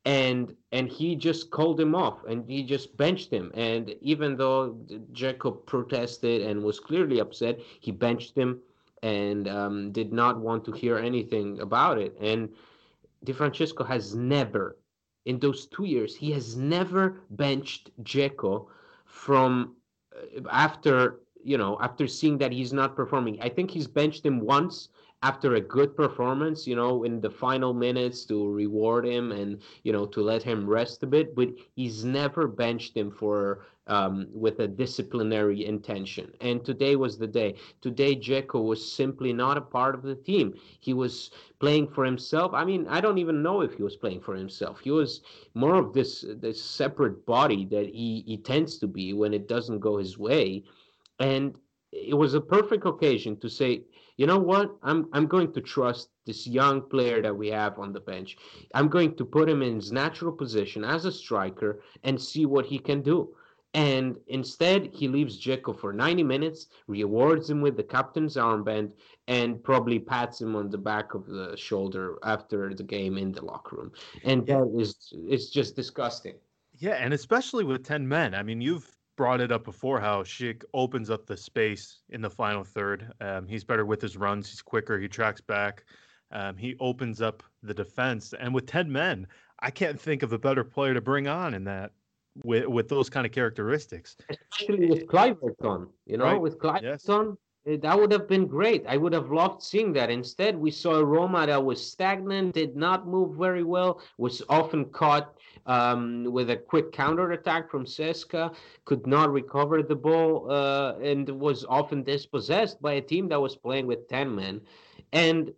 and 0.07 0.55
and 0.71 0.87
he 0.87 1.17
just 1.17 1.51
called 1.51 1.77
him 1.77 1.93
off 1.93 2.23
and 2.29 2.49
he 2.49 2.63
just 2.63 2.95
benched 2.95 3.29
him. 3.29 3.51
And 3.53 3.93
even 4.01 4.37
though 4.37 4.77
Dzeko 5.11 5.65
protested 5.65 6.43
and 6.43 6.63
was 6.63 6.79
clearly 6.79 7.19
upset 7.19 7.59
he 7.81 7.91
benched 7.91 8.35
him 8.35 8.61
and 9.03 9.49
um, 9.49 9.91
did 9.91 10.13
not 10.13 10.39
want 10.39 10.63
to 10.65 10.71
hear 10.71 10.97
anything 10.97 11.59
about 11.59 11.97
it. 11.97 12.15
And 12.21 12.49
Di 13.25 13.33
Francesco 13.33 13.83
has 13.83 14.15
never 14.15 14.77
in 15.25 15.39
those 15.39 15.67
two 15.67 15.83
years 15.83 16.15
he 16.15 16.31
has 16.31 16.55
never 16.55 17.19
benched 17.31 17.91
Dzeko 18.01 18.67
from 19.05 19.75
uh, 20.15 20.47
after 20.49 21.19
you 21.47 21.57
know 21.57 21.77
after 21.81 22.05
seeing 22.07 22.37
that 22.37 22.51
he's 22.51 22.73
not 22.73 22.95
performing 22.95 23.39
I 23.41 23.49
think 23.49 23.71
he's 23.71 23.87
benched 23.87 24.25
him 24.25 24.39
once 24.39 24.89
after 25.23 25.55
a 25.55 25.61
good 25.61 25.95
performance, 25.95 26.67
you 26.67 26.75
know, 26.75 27.03
in 27.03 27.19
the 27.19 27.29
final 27.29 27.73
minutes 27.73 28.23
to 28.25 28.51
reward 28.51 29.05
him 29.05 29.31
and 29.31 29.61
you 29.83 29.91
know 29.91 30.05
to 30.05 30.21
let 30.21 30.43
him 30.43 30.69
rest 30.69 31.01
a 31.03 31.07
bit. 31.07 31.35
But 31.35 31.49
he's 31.75 32.05
never 32.05 32.47
benched 32.47 32.95
him 32.95 33.09
for 33.09 33.65
um, 33.87 34.27
with 34.31 34.59
a 34.59 34.67
disciplinary 34.67 35.65
intention. 35.65 36.31
And 36.41 36.63
today 36.63 36.95
was 36.95 37.17
the 37.17 37.27
day. 37.27 37.55
Today, 37.81 38.15
Dzeko 38.15 38.63
was 38.63 38.91
simply 38.91 39.33
not 39.33 39.57
a 39.57 39.61
part 39.61 39.95
of 39.95 40.03
the 40.03 40.15
team. 40.15 40.53
He 40.79 40.93
was 40.93 41.31
playing 41.59 41.87
for 41.87 42.05
himself. 42.05 42.53
I 42.53 42.63
mean, 42.63 42.85
I 42.87 43.01
don't 43.01 43.17
even 43.17 43.41
know 43.41 43.61
if 43.61 43.73
he 43.73 43.83
was 43.83 43.95
playing 43.95 44.21
for 44.21 44.35
himself. 44.35 44.81
He 44.81 44.91
was 44.91 45.21
more 45.55 45.75
of 45.75 45.93
this 45.93 46.25
this 46.41 46.61
separate 46.61 47.25
body 47.25 47.65
that 47.71 47.87
he, 47.87 48.23
he 48.27 48.37
tends 48.37 48.77
to 48.79 48.87
be 48.87 49.13
when 49.13 49.33
it 49.33 49.47
doesn't 49.47 49.79
go 49.79 49.97
his 49.97 50.17
way. 50.17 50.63
And 51.19 51.57
it 51.91 52.17
was 52.17 52.33
a 52.33 52.41
perfect 52.41 52.85
occasion 52.85 53.37
to 53.39 53.49
say, 53.49 53.83
you 54.17 54.25
know 54.25 54.39
what? 54.39 54.75
I'm 54.81 55.07
I'm 55.13 55.27
going 55.27 55.53
to 55.53 55.61
trust 55.61 56.09
this 56.25 56.47
young 56.47 56.81
player 56.81 57.21
that 57.21 57.35
we 57.35 57.49
have 57.49 57.77
on 57.77 57.93
the 57.93 57.99
bench. 57.99 58.37
I'm 58.73 58.89
going 58.89 59.15
to 59.15 59.25
put 59.25 59.47
him 59.47 59.61
in 59.61 59.75
his 59.75 59.91
natural 59.91 60.31
position 60.31 60.83
as 60.83 61.05
a 61.05 61.11
striker 61.11 61.81
and 62.03 62.19
see 62.19 62.45
what 62.45 62.65
he 62.65 62.79
can 62.79 63.01
do. 63.01 63.35
And 63.73 64.15
instead, 64.27 64.89
he 64.91 65.07
leaves 65.07 65.39
Dzeko 65.39 65.79
for 65.79 65.93
90 65.93 66.23
minutes, 66.23 66.67
rewards 66.87 67.47
him 67.47 67.61
with 67.61 67.77
the 67.77 67.83
captain's 67.83 68.35
armband, 68.35 68.91
and 69.27 69.63
probably 69.63 69.99
pats 69.99 70.41
him 70.41 70.55
on 70.55 70.71
the 70.71 70.79
back 70.79 71.13
of 71.13 71.27
the 71.27 71.55
shoulder 71.55 72.17
after 72.23 72.73
the 72.73 72.83
game 72.83 73.19
in 73.19 73.31
the 73.31 73.45
locker 73.45 73.75
room. 73.75 73.91
And 74.23 74.47
that 74.47 74.73
is 74.75 75.13
it's 75.27 75.49
just 75.51 75.75
disgusting. 75.75 76.35
Yeah, 76.79 76.93
and 76.93 77.13
especially 77.13 77.65
with 77.65 77.83
10 77.83 78.07
men. 78.07 78.33
I 78.33 78.41
mean, 78.41 78.61
you've 78.61 78.96
brought 79.17 79.41
it 79.41 79.51
up 79.51 79.65
before 79.65 79.99
how 79.99 80.23
Schick 80.23 80.63
opens 80.73 81.09
up 81.09 81.25
the 81.25 81.35
space 81.35 81.99
in 82.09 82.21
the 82.21 82.29
final 82.29 82.63
third. 82.63 83.11
Um, 83.19 83.47
he's 83.47 83.63
better 83.63 83.85
with 83.85 84.01
his 84.01 84.15
runs, 84.15 84.49
he's 84.49 84.61
quicker, 84.61 84.97
he 84.97 85.09
tracks 85.09 85.41
back. 85.41 85.83
Um, 86.31 86.55
he 86.55 86.75
opens 86.79 87.21
up 87.21 87.43
the 87.63 87.73
defense. 87.73 88.33
And 88.39 88.53
with 88.53 88.65
10 88.67 88.91
men, 88.91 89.27
I 89.59 89.71
can't 89.71 89.99
think 89.99 90.23
of 90.23 90.33
a 90.33 90.39
better 90.39 90.63
player 90.63 90.93
to 90.93 91.01
bring 91.01 91.27
on 91.27 91.53
in 91.53 91.63
that 91.65 91.91
with 92.43 92.67
with 92.67 92.87
those 92.87 93.09
kind 93.09 93.25
of 93.25 93.31
characteristics. 93.31 94.15
Especially 94.29 94.89
with 94.89 95.07
Kluivert, 95.07 95.89
you 96.05 96.17
know, 96.17 96.25
right. 96.25 96.39
with 96.39 96.59
Kluivert, 96.59 96.83
yes. 96.83 97.03
Eh, 97.67 97.77
that 97.81 97.99
would 97.99 98.11
have 98.11 98.27
been 98.27 98.47
great. 98.47 98.85
I 98.87 98.97
would 98.97 99.13
have 99.13 99.31
loved 99.31 99.61
seeing 99.61 99.93
that. 99.93 100.09
Instead, 100.09 100.55
we 100.57 100.71
saw 100.71 100.95
a 100.95 101.05
Roma 101.05 101.45
that 101.45 101.63
was 101.63 101.85
stagnant, 101.85 102.53
did 102.53 102.75
not 102.75 103.07
move 103.07 103.37
very 103.37 103.63
well, 103.63 104.01
was 104.17 104.41
often 104.49 104.85
caught 104.85 105.37
um, 105.65 106.23
with 106.31 106.49
a 106.49 106.55
quick 106.55 106.91
counter 106.93 107.31
attack 107.33 107.69
from 107.69 107.85
CSKA, 107.85 108.55
could 108.85 109.05
not 109.05 109.31
recover 109.31 109.83
the 109.83 109.95
ball, 109.95 110.49
uh, 110.49 110.95
and 111.01 111.27
was 111.29 111.65
often 111.67 112.03
dispossessed 112.03 112.81
by 112.81 112.93
a 112.93 113.01
team 113.01 113.27
that 113.29 113.41
was 113.41 113.55
playing 113.55 113.85
with 113.85 114.07
10 114.07 114.33
men. 114.33 114.61
And 115.11 115.51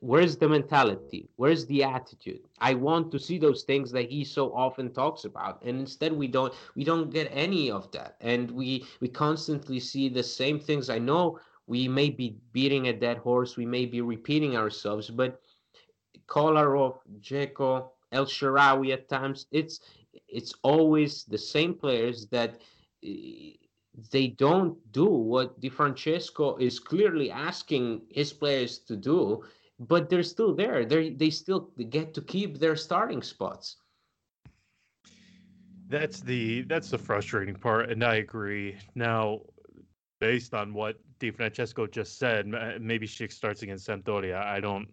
where's 0.00 0.36
the 0.36 0.48
mentality? 0.48 1.28
Where's 1.36 1.66
the 1.66 1.82
attitude? 1.84 2.40
I 2.58 2.74
want 2.74 3.10
to 3.12 3.18
see 3.18 3.38
those 3.38 3.62
things 3.62 3.90
that 3.92 4.10
he 4.10 4.24
so 4.24 4.54
often 4.54 4.92
talks 4.92 5.24
about. 5.24 5.62
And 5.62 5.80
instead 5.80 6.12
we 6.12 6.28
don't 6.28 6.52
we 6.74 6.84
don't 6.84 7.10
get 7.10 7.30
any 7.32 7.70
of 7.70 7.90
that. 7.92 8.16
And 8.20 8.50
we 8.50 8.86
we 9.00 9.08
constantly 9.08 9.80
see 9.80 10.08
the 10.08 10.22
same 10.22 10.60
things. 10.60 10.90
I 10.90 10.98
know 10.98 11.38
we 11.66 11.88
may 11.88 12.10
be 12.10 12.36
beating 12.52 12.88
a 12.88 12.92
dead 12.92 13.18
horse. 13.18 13.56
We 13.56 13.66
may 13.66 13.86
be 13.86 14.00
repeating 14.00 14.56
ourselves 14.56 15.10
but 15.10 15.40
kolarov 16.28 16.98
Dzeko, 17.20 17.88
el 18.12 18.26
Shaarawy 18.26 18.92
at 18.92 19.08
times 19.08 19.46
it's 19.50 19.80
it's 20.28 20.54
always 20.62 21.24
the 21.24 21.38
same 21.38 21.74
players 21.74 22.26
that 22.26 22.60
eh, 23.04 23.52
they 24.10 24.28
don't 24.28 24.76
do 24.92 25.06
what 25.06 25.58
Di 25.60 25.70
Francesco 25.70 26.56
is 26.56 26.78
clearly 26.78 27.30
asking 27.30 28.02
his 28.10 28.32
players 28.32 28.78
to 28.80 28.96
do 28.96 29.42
but 29.78 30.08
they're 30.08 30.22
still 30.22 30.54
there. 30.54 30.84
They 30.84 31.10
they 31.10 31.30
still 31.30 31.70
get 31.90 32.14
to 32.14 32.22
keep 32.22 32.58
their 32.58 32.76
starting 32.76 33.22
spots. 33.22 33.76
That's 35.88 36.20
the 36.20 36.62
that's 36.62 36.90
the 36.90 36.98
frustrating 36.98 37.54
part, 37.54 37.90
and 37.90 38.02
I 38.02 38.16
agree. 38.16 38.76
Now, 38.94 39.42
based 40.20 40.54
on 40.54 40.74
what 40.74 40.96
Di 41.18 41.30
Francesco 41.30 41.86
just 41.86 42.18
said, 42.18 42.46
maybe 42.80 43.06
Schick 43.06 43.32
starts 43.32 43.62
against 43.62 43.86
Sampdoria. 43.86 44.42
I 44.42 44.60
don't. 44.60 44.88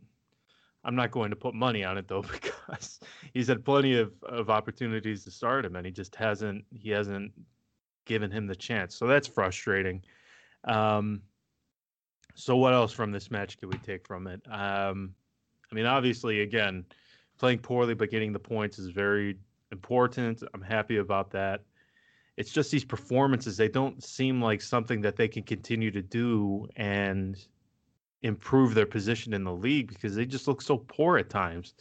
I'm 0.85 0.95
not 0.95 1.11
going 1.11 1.29
to 1.29 1.37
put 1.37 1.55
money 1.55 1.85
on 1.85 1.97
it 1.97 2.09
though 2.09 2.21
because 2.31 2.99
he's 3.33 3.47
had 3.47 3.63
plenty 3.63 3.97
of, 3.97 4.11
of 4.23 4.49
opportunities 4.49 5.23
to 5.23 5.31
start 5.31 5.65
him, 5.65 5.75
and 5.75 5.85
he 5.85 5.91
just 5.91 6.15
hasn't 6.15 6.65
he 6.71 6.89
hasn't 6.89 7.31
given 8.05 8.29
him 8.29 8.47
the 8.47 8.55
chance. 8.55 8.95
So 8.95 9.07
that's 9.07 9.27
frustrating. 9.27 10.03
Um, 10.65 11.21
so 12.35 12.57
what 12.57 12.73
else 12.73 12.91
from 12.91 13.11
this 13.11 13.29
match 13.29 13.59
can 13.59 13.69
we 13.69 13.77
take 13.79 14.05
from 14.05 14.27
it? 14.27 14.41
Um, 14.49 15.13
I 15.71 15.75
mean, 15.75 15.85
obviously, 15.85 16.41
again, 16.41 16.85
playing 17.37 17.59
poorly 17.59 17.93
but 17.93 18.09
getting 18.09 18.33
the 18.33 18.39
points 18.39 18.79
is 18.79 18.89
very 18.89 19.37
important. 19.71 20.43
I'm 20.53 20.61
happy 20.61 20.97
about 20.97 21.31
that. 21.31 21.61
It's 22.37 22.51
just 22.51 22.71
these 22.71 22.85
performances; 22.85 23.57
they 23.57 23.67
don't 23.67 24.03
seem 24.03 24.41
like 24.41 24.61
something 24.61 25.01
that 25.01 25.15
they 25.15 25.27
can 25.27 25.43
continue 25.43 25.91
to 25.91 26.01
do 26.01 26.67
and 26.75 27.37
improve 28.23 28.73
their 28.73 28.85
position 28.85 29.33
in 29.33 29.43
the 29.43 29.53
league 29.53 29.89
because 29.89 30.15
they 30.15 30.25
just 30.25 30.47
look 30.47 30.61
so 30.61 30.77
poor 30.77 31.17
at 31.17 31.29
times. 31.29 31.75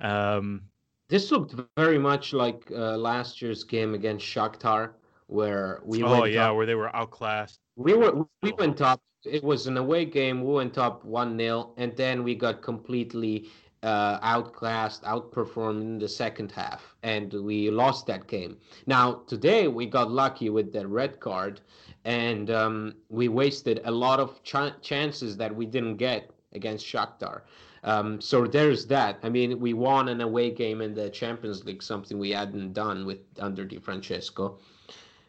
Um, 0.00 0.62
this 1.08 1.32
looked 1.32 1.54
very 1.76 1.98
much 1.98 2.32
like 2.32 2.70
uh, 2.70 2.96
last 2.96 3.42
year's 3.42 3.64
game 3.64 3.94
against 3.94 4.24
Shakhtar, 4.24 4.92
where 5.26 5.80
we. 5.84 6.02
Oh 6.04 6.24
yeah, 6.24 6.50
up. 6.50 6.56
where 6.56 6.66
they 6.66 6.76
were 6.76 6.94
outclassed. 6.94 7.58
We 7.74 7.94
were 7.94 8.24
we 8.42 8.52
went 8.52 8.80
up 8.80 9.00
it 9.24 9.42
was 9.42 9.66
an 9.66 9.76
away 9.76 10.04
game. 10.04 10.42
We 10.42 10.52
went 10.52 10.78
up 10.78 11.04
1 11.04 11.38
0, 11.38 11.72
and 11.76 11.96
then 11.96 12.22
we 12.22 12.34
got 12.34 12.62
completely 12.62 13.48
uh, 13.82 14.18
outclassed, 14.22 15.02
outperformed 15.04 15.80
in 15.82 15.98
the 15.98 16.08
second 16.08 16.52
half, 16.52 16.96
and 17.02 17.32
we 17.32 17.70
lost 17.70 18.06
that 18.06 18.26
game. 18.26 18.56
Now, 18.86 19.22
today 19.26 19.68
we 19.68 19.86
got 19.86 20.10
lucky 20.10 20.50
with 20.50 20.72
the 20.72 20.86
red 20.86 21.20
card, 21.20 21.60
and 22.04 22.50
um, 22.50 22.94
we 23.08 23.28
wasted 23.28 23.80
a 23.84 23.90
lot 23.90 24.20
of 24.20 24.42
ch- 24.42 24.80
chances 24.82 25.36
that 25.36 25.54
we 25.54 25.66
didn't 25.66 25.96
get 25.96 26.30
against 26.52 26.86
Shakhtar. 26.86 27.42
Um, 27.84 28.20
so 28.20 28.46
there's 28.46 28.86
that. 28.86 29.18
I 29.22 29.28
mean, 29.28 29.60
we 29.60 29.72
won 29.72 30.08
an 30.08 30.20
away 30.20 30.50
game 30.50 30.80
in 30.80 30.94
the 30.94 31.08
Champions 31.10 31.64
League, 31.64 31.82
something 31.82 32.18
we 32.18 32.30
hadn't 32.30 32.72
done 32.72 33.06
with 33.06 33.18
under 33.38 33.64
Di 33.64 33.78
Francesco. 33.78 34.58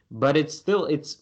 But 0.09 0.35
it's 0.35 0.57
still 0.57 0.85
it's 0.85 1.17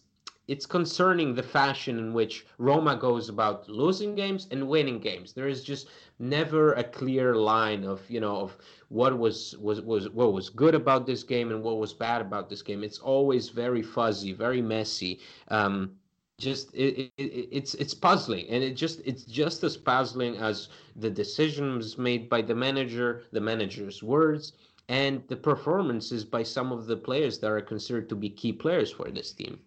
it's 0.48 0.64
concerning 0.64 1.34
the 1.34 1.42
fashion 1.42 1.98
in 1.98 2.14
which 2.14 2.46
Roma 2.56 2.96
goes 2.96 3.28
about 3.28 3.68
losing 3.68 4.14
games 4.14 4.48
and 4.50 4.66
winning 4.66 4.98
games. 4.98 5.34
There 5.34 5.46
is 5.46 5.62
just 5.62 5.88
never 6.18 6.72
a 6.72 6.82
clear 6.82 7.34
line 7.36 7.84
of 7.84 8.00
you 8.08 8.20
know 8.20 8.36
of 8.40 8.56
what 8.88 9.18
was 9.18 9.54
was 9.58 9.82
was 9.82 10.08
what 10.08 10.32
was 10.32 10.48
good 10.48 10.74
about 10.74 11.06
this 11.06 11.22
game 11.22 11.50
and 11.50 11.62
what 11.62 11.78
was 11.78 11.92
bad 11.92 12.22
about 12.22 12.48
this 12.48 12.62
game. 12.62 12.82
It's 12.82 12.98
always 12.98 13.50
very 13.50 13.82
fuzzy, 13.82 14.32
very 14.32 14.62
messy. 14.62 15.20
Um, 15.48 15.92
just 16.38 16.74
it, 16.74 17.12
it, 17.18 17.48
it's 17.52 17.74
it's 17.74 17.94
puzzling 17.94 18.48
and 18.48 18.62
it 18.62 18.74
just 18.74 19.00
it's 19.04 19.24
just 19.24 19.64
as 19.64 19.76
puzzling 19.76 20.36
as 20.36 20.68
the 20.96 21.10
decisions 21.10 21.98
made 21.98 22.28
by 22.28 22.40
the 22.40 22.54
manager 22.54 23.24
the 23.32 23.40
manager's 23.40 24.02
words 24.04 24.52
and 24.88 25.22
the 25.28 25.36
performances 25.36 26.24
by 26.24 26.42
some 26.42 26.70
of 26.72 26.86
the 26.86 26.96
players 26.96 27.38
that 27.40 27.50
are 27.50 27.60
considered 27.60 28.08
to 28.08 28.14
be 28.14 28.30
key 28.30 28.52
players 28.52 28.90
for 28.92 29.10
this 29.10 29.32
team 29.32 29.58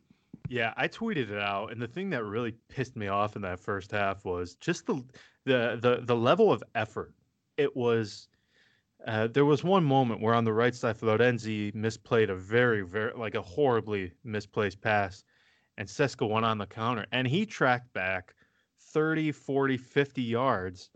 yeah, 0.52 0.74
I 0.76 0.90
tweeted 0.90 1.32
it 1.32 1.42
out, 1.42 1.72
and 1.72 1.82
the 1.82 1.88
thing 1.88 2.10
that 2.10 2.26
really 2.26 2.52
pissed 2.68 2.98
me 2.98 3.08
off 3.08 3.38
in 3.38 3.42
that 3.44 3.58
first 3.58 3.90
half 3.92 4.26
was 4.26 4.56
just 4.56 4.86
the 4.86 5.02
the 5.46 5.80
the, 5.82 6.02
the 6.04 6.16
level 6.16 6.52
of 6.52 6.62
effort. 6.76 7.14
It 7.56 7.74
was 7.74 8.28
uh, 9.08 9.28
there 9.28 9.46
was 9.46 9.64
one 9.64 9.86
moment 9.86 10.20
where 10.20 10.34
on 10.34 10.44
the 10.44 10.52
right 10.52 10.76
side, 10.76 10.98
Florenzi 10.98 11.74
misplayed 11.74 12.30
a 12.30 12.36
very 12.36 12.82
very 12.82 13.14
like 13.14 13.36
a 13.36 13.42
horribly 13.42 14.12
misplaced 14.26 14.82
pass, 14.82 15.24
and 15.78 15.88
CSKA 15.88 16.30
went 16.30 16.46
on 16.46 16.58
the 16.58 16.66
counter, 16.66 17.06
and 17.14 17.26
he 17.26 17.46
tracked 17.46 17.94
back 17.94 18.36
30, 18.78 19.32
40, 19.32 19.78
50 19.78 20.22
yards, 20.22 20.90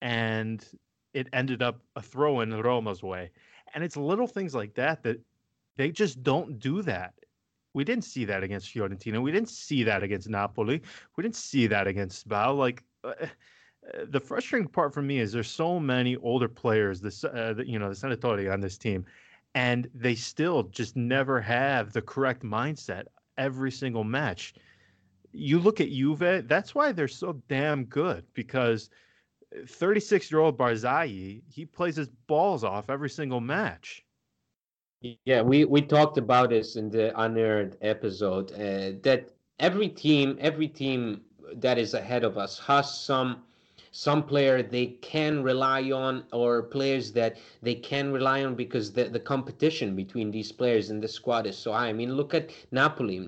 and 0.00 0.66
it 1.12 1.28
ended 1.34 1.60
up 1.60 1.82
a 1.94 2.00
throw 2.00 2.40
in 2.40 2.58
Roma's 2.58 3.02
way. 3.02 3.30
And 3.74 3.84
it's 3.84 3.98
little 3.98 4.26
things 4.26 4.54
like 4.54 4.72
that 4.76 5.02
that 5.02 5.20
they 5.76 5.90
just 5.90 6.22
don't 6.22 6.58
do 6.58 6.80
that 6.82 7.12
we 7.74 7.84
didn't 7.84 8.04
see 8.04 8.24
that 8.24 8.42
against 8.42 8.72
Fiorentina. 8.72 9.20
We 9.20 9.32
didn't 9.32 9.50
see 9.50 9.82
that 9.82 10.02
against 10.02 10.28
Napoli. 10.28 10.80
We 11.16 11.22
didn't 11.22 11.36
see 11.36 11.66
that 11.66 11.86
against 11.86 12.20
Spal. 12.20 12.54
Like 12.54 12.82
uh, 13.02 13.12
uh, 13.20 13.26
the 14.08 14.20
frustrating 14.20 14.68
part 14.68 14.94
for 14.94 15.02
me 15.02 15.18
is 15.18 15.32
there's 15.32 15.50
so 15.50 15.78
many 15.78 16.16
older 16.16 16.48
players, 16.48 17.00
this 17.00 17.24
uh, 17.24 17.54
you 17.66 17.78
know, 17.78 17.92
the 17.92 17.94
Senatori 17.94 18.50
on 18.50 18.60
this 18.60 18.78
team, 18.78 19.04
and 19.54 19.90
they 19.94 20.14
still 20.14 20.62
just 20.64 20.96
never 20.96 21.40
have 21.40 21.92
the 21.92 22.02
correct 22.02 22.42
mindset 22.42 23.04
every 23.36 23.70
single 23.70 24.04
match. 24.04 24.54
You 25.32 25.58
look 25.58 25.80
at 25.80 25.90
Juve, 25.90 26.46
that's 26.46 26.74
why 26.76 26.92
they're 26.92 27.08
so 27.08 27.42
damn 27.48 27.84
good 27.86 28.24
because 28.34 28.88
36 29.68 30.30
year 30.30 30.40
old 30.40 30.56
Barzagli, 30.56 31.42
he 31.48 31.64
plays 31.66 31.96
his 31.96 32.08
balls 32.28 32.62
off 32.62 32.88
every 32.88 33.10
single 33.10 33.40
match. 33.40 34.03
Yeah, 35.04 35.42
we 35.42 35.64
we 35.64 35.82
talked 35.82 36.16
about 36.18 36.50
this 36.50 36.76
in 36.76 36.90
the 36.90 37.12
unaired 37.20 37.76
episode 37.82 38.52
uh, 38.52 38.92
that 39.02 39.30
every 39.58 39.88
team, 39.88 40.36
every 40.40 40.68
team 40.68 41.22
that 41.54 41.78
is 41.78 41.92
ahead 41.94 42.24
of 42.24 42.38
us 42.38 42.58
has 42.60 42.98
some 42.98 43.42
some 43.92 44.22
player 44.24 44.62
they 44.62 44.86
can 44.86 45.42
rely 45.42 45.90
on 45.92 46.24
or 46.32 46.62
players 46.62 47.12
that 47.12 47.36
they 47.62 47.74
can 47.74 48.12
rely 48.12 48.44
on 48.44 48.54
because 48.54 48.92
the, 48.92 49.04
the 49.04 49.20
competition 49.20 49.94
between 49.94 50.30
these 50.30 50.52
players 50.52 50.90
in 50.90 51.00
the 51.00 51.08
squad 51.08 51.46
is 51.46 51.56
so 51.56 51.72
high. 51.72 51.88
I 51.88 51.92
mean, 51.92 52.14
look 52.16 52.34
at 52.34 52.50
Napoli. 52.72 53.20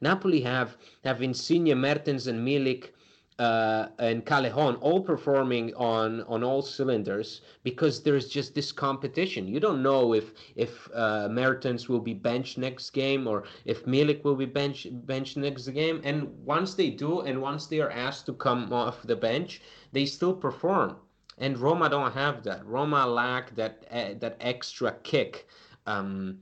Napoli 0.00 0.40
have 0.42 0.76
have 1.04 1.22
Insigne, 1.22 1.74
Mertens, 1.74 2.26
and 2.26 2.46
Milik 2.46 2.90
uh, 3.38 3.88
and 3.98 4.24
Callejon 4.24 4.78
all 4.80 5.00
performing 5.02 5.74
on 5.74 6.22
on 6.22 6.42
all 6.42 6.62
cylinders 6.62 7.42
because 7.62 8.02
there's 8.02 8.28
just 8.28 8.54
this 8.54 8.72
competition. 8.72 9.46
You 9.46 9.60
don't 9.60 9.82
know 9.82 10.14
if 10.14 10.32
if 10.54 10.88
uh, 10.94 11.28
Mertens 11.28 11.88
will 11.88 12.00
be 12.00 12.14
benched 12.14 12.56
next 12.56 12.90
game 12.90 13.26
or 13.26 13.44
if 13.66 13.84
Milik 13.84 14.24
will 14.24 14.36
be 14.36 14.46
bench 14.46 14.86
benched 14.90 15.36
next 15.36 15.68
game. 15.68 16.00
And 16.02 16.28
once 16.44 16.74
they 16.74 16.90
do, 16.90 17.20
and 17.20 17.42
once 17.42 17.66
they 17.66 17.80
are 17.80 17.90
asked 17.90 18.24
to 18.26 18.32
come 18.32 18.72
off 18.72 19.02
the 19.02 19.16
bench, 19.16 19.60
they 19.92 20.06
still 20.06 20.34
perform. 20.34 20.96
And 21.38 21.58
Roma 21.58 21.90
don't 21.90 22.12
have 22.12 22.42
that. 22.44 22.64
Roma 22.64 23.06
lack 23.06 23.54
that 23.56 23.84
uh, 23.90 24.14
that 24.20 24.38
extra 24.40 24.92
kick. 25.02 25.46
Um, 25.86 26.38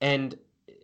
and 0.00 0.38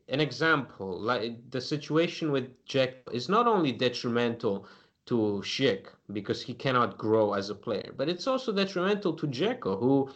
an 0.08 0.20
example, 0.20 1.00
like 1.00 1.50
the 1.50 1.60
situation 1.60 2.32
with 2.32 2.48
Jack, 2.66 2.94
is 3.12 3.28
not 3.28 3.46
only 3.46 3.72
detrimental 3.72 4.66
to 5.06 5.42
Schick 5.44 5.86
because 6.12 6.42
he 6.42 6.54
cannot 6.54 6.98
grow 6.98 7.34
as 7.34 7.50
a 7.50 7.54
player. 7.54 7.92
But 7.96 8.08
it's 8.08 8.26
also 8.26 8.52
detrimental 8.52 9.12
to 9.14 9.26
Dzeko, 9.26 9.78
who 9.78 10.10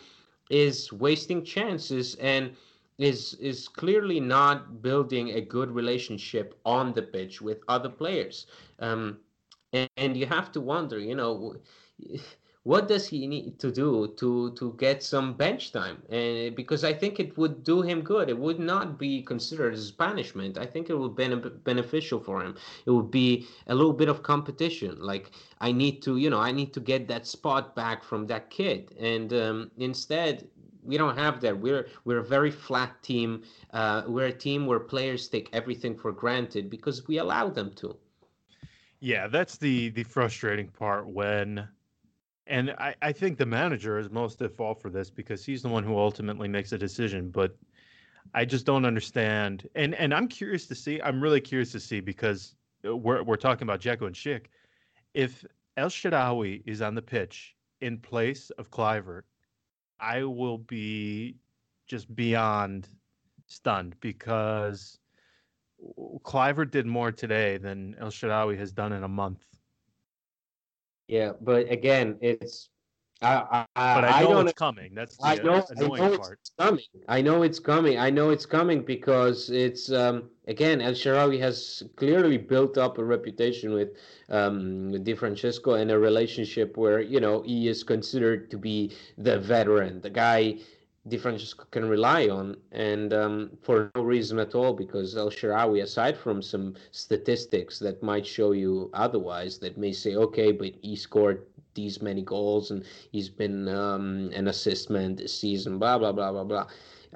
is 0.51 0.93
wasting 0.93 1.45
chances 1.45 2.15
and 2.17 2.57
is 2.99 3.35
is 3.35 3.69
clearly 3.69 4.19
not 4.19 4.83
building 4.83 5.31
a 5.31 5.41
good 5.41 5.71
relationship 5.71 6.59
on 6.65 6.93
the 6.93 7.03
pitch 7.03 7.41
with 7.41 7.59
other 7.69 7.89
players. 7.89 8.47
Um, 8.81 9.19
and, 9.73 9.89
and 9.97 10.17
you 10.17 10.27
have 10.27 10.51
to 10.53 10.61
wonder, 10.61 10.99
you 10.99 11.15
know 11.15 11.57
what 12.65 12.89
does 12.89 13.09
he 13.09 13.27
need 13.27 13.59
to 13.59 13.71
do 13.71 14.13
to 14.17 14.53
to 14.53 14.75
get 14.79 15.03
some 15.03 15.35
bench 15.35 15.73
time? 15.73 16.03
And 16.11 16.55
because 16.55 16.85
I 16.85 16.93
think 16.93 17.19
it 17.21 17.37
would 17.39 17.65
do 17.65 17.83
him 17.83 18.03
good. 18.03 18.29
It 18.29 18.39
would 18.39 18.59
not 18.59 18.99
be 18.99 19.23
considered 19.23 19.75
as 19.75 19.91
punishment. 19.91 20.59
I 20.59 20.67
think 20.67 20.91
it 20.91 20.99
would 20.99 21.17
be 21.17 21.29
beneficial 21.65 22.21
for 22.21 22.43
him. 22.43 22.57
It 22.87 22.91
would 22.91 23.11
be 23.11 23.47
a 23.67 23.75
little 23.75 23.93
bit 23.93 24.09
of 24.09 24.23
competition. 24.23 24.99
Like 25.01 25.31
I 25.61 25.73
need 25.73 26.03
to, 26.03 26.17
you 26.17 26.31
know, 26.31 26.41
I 26.41 26.53
need 26.53 26.73
to 26.75 26.81
get 26.81 27.09
that 27.09 27.27
spot 27.27 27.75
back 27.75 28.03
from 28.03 28.27
that 28.27 28.51
kid. 28.51 28.95
And 28.99 29.33
um, 29.33 29.71
instead, 29.79 30.49
we 30.83 30.97
don't 30.97 31.17
have 31.17 31.41
that. 31.43 31.59
We're 31.59 31.89
we're 32.05 32.19
a 32.19 32.25
very 32.25 32.51
flat 32.51 33.03
team. 33.03 33.43
Uh, 33.73 34.03
we're 34.07 34.27
a 34.27 34.33
team 34.33 34.67
where 34.67 34.81
players 34.81 35.29
take 35.29 35.49
everything 35.53 35.97
for 35.97 36.13
granted 36.13 36.71
because 36.71 37.07
we 37.07 37.19
allow 37.19 37.49
them 37.49 37.73
to. 37.77 37.97
Yeah, 39.01 39.29
that's 39.29 39.57
the 39.59 39.91
the 39.91 40.03
frustrating 40.03 40.69
part 40.69 41.07
when 41.07 41.69
and 42.49 42.71
I, 42.79 42.95
I 43.03 43.13
think 43.13 43.39
the 43.39 43.47
manager 43.47 43.99
is 43.99 44.11
most 44.11 44.41
at 44.43 44.57
fault 44.57 44.81
for 44.81 44.91
this 44.91 45.11
because 45.11 45.45
he's 45.45 45.63
the 45.63 45.69
one 45.69 45.85
who 45.85 45.97
ultimately 45.99 46.49
makes 46.49 46.73
a 46.73 46.79
decision. 46.79 47.31
But 47.31 47.57
I 48.35 48.45
just 48.45 48.67
don't 48.67 48.85
understand. 48.85 49.69
And 49.75 49.95
and 49.95 50.13
I'm 50.13 50.29
curious 50.29 50.67
to 50.67 50.75
see. 50.75 51.01
I'm 51.01 51.21
really 51.21 51.41
curious 51.41 51.73
to 51.73 51.81
see 51.81 52.01
because 52.01 52.55
uh, 52.87 52.97
we're 52.97 53.23
we're 53.23 53.37
talking 53.37 53.65
about 53.65 53.81
Dzeko 53.81 54.07
and 54.07 54.15
Schick. 54.15 54.47
If 55.15 55.45
El 55.77 55.89
Shaarawy 55.89 56.63
is 56.67 56.83
on 56.83 56.95
the 56.95 57.03
pitch 57.03 57.55
in 57.81 57.99
place 57.99 58.51
of 58.59 58.71
Kluivert, 58.71 59.23
I 60.01 60.25
will 60.25 60.59
be 60.59 61.37
just 61.87 62.15
beyond 62.15 62.89
stunned 63.47 63.95
because 64.01 64.99
Kluivert 66.25 66.71
did 66.71 66.87
more 66.87 67.13
today 67.13 67.57
than 67.57 67.95
El 68.01 68.11
Shaarawy 68.11 68.59
has 68.59 68.73
done 68.73 68.93
in 68.93 69.05
a 69.05 69.09
month. 69.09 69.45
Yeah, 71.09 71.33
but 71.41 71.71
again, 71.71 72.19
it's 72.21 72.69
I, 73.21 73.67
I, 73.75 73.95
but 73.95 74.05
I 74.05 74.23
know 74.23 74.39
I 74.39 74.43
it's 74.43 74.53
coming. 74.53 74.95
That's 74.95 75.17
the 75.17 75.25
I 75.27 75.35
know, 75.37 75.67
annoying 75.71 76.03
I 76.03 76.09
know 76.09 76.19
part. 76.19 76.39
It's 76.41 76.53
coming. 76.57 76.85
I 77.09 77.21
know 77.21 77.43
it's 77.43 77.59
coming. 77.59 77.99
I 77.99 78.11
know 78.11 78.31
it's 78.31 78.47
coming 78.47 78.83
because 78.83 79.51
it's 79.51 79.91
um, 79.91 80.31
again 80.47 80.81
El 80.81 80.93
Shaarawy 80.93 81.41
has 81.41 81.83
clearly 81.97 82.39
built 82.39 82.79
up 82.79 82.99
a 82.99 83.05
reputation 83.05 83.73
with 83.73 83.97
um, 84.29 84.93
with 84.93 85.05
Di 85.05 85.15
Francesco 85.15 85.75
and 85.75 85.91
a 85.91 85.99
relationship 85.99 86.77
where 86.77 87.01
you 87.01 87.19
know 87.19 87.43
he 87.43 87.67
is 87.67 87.83
considered 87.83 88.51
to 88.53 88.59
be 88.59 88.93
the 89.17 89.41
veteran, 89.41 90.01
the 90.01 90.11
guy 90.11 90.59
Di 91.07 91.17
Francesco 91.17 91.65
can 91.71 91.89
rely 91.89 92.29
on, 92.29 92.57
and 92.73 93.13
um, 93.15 93.51
for 93.63 93.91
no 93.95 94.03
reason 94.03 94.39
at 94.39 94.55
all, 94.55 94.75
because 94.75 95.17
El 95.17 95.31
Shaarawy, 95.31 95.83
aside 95.83 96.19
from 96.19 96.43
some 96.43 96.75
statistics 96.91 97.79
that 97.79 98.03
might 98.03 98.27
show 98.27 98.53
you 98.53 98.91
otherwise, 98.93 99.59
that 99.59 99.79
may 99.79 99.93
say, 99.93 100.17
okay, 100.17 100.53
but 100.53 100.75
he 100.83 100.97
scored 100.97 101.47
these 101.75 102.03
many 102.03 102.23
goals 102.23 102.73
and 102.73 102.85
he's 103.13 103.29
been 103.29 103.69
um, 103.69 104.31
an 104.35 104.49
assist 104.49 104.91
man 104.91 105.15
this 105.15 105.33
season, 105.33 105.79
blah, 105.79 105.97
blah, 105.97 106.13
blah, 106.13 106.33
blah, 106.33 106.45
blah. 106.45 106.67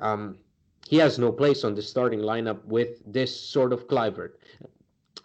Um, 0.00 0.38
he 0.88 0.96
has 0.98 1.18
no 1.18 1.32
place 1.32 1.64
on 1.64 1.74
the 1.74 1.82
starting 1.82 2.20
lineup 2.20 2.64
with 2.64 3.00
this 3.10 3.34
sort 3.34 3.72
of 3.72 3.88
Kluivert. 3.88 4.32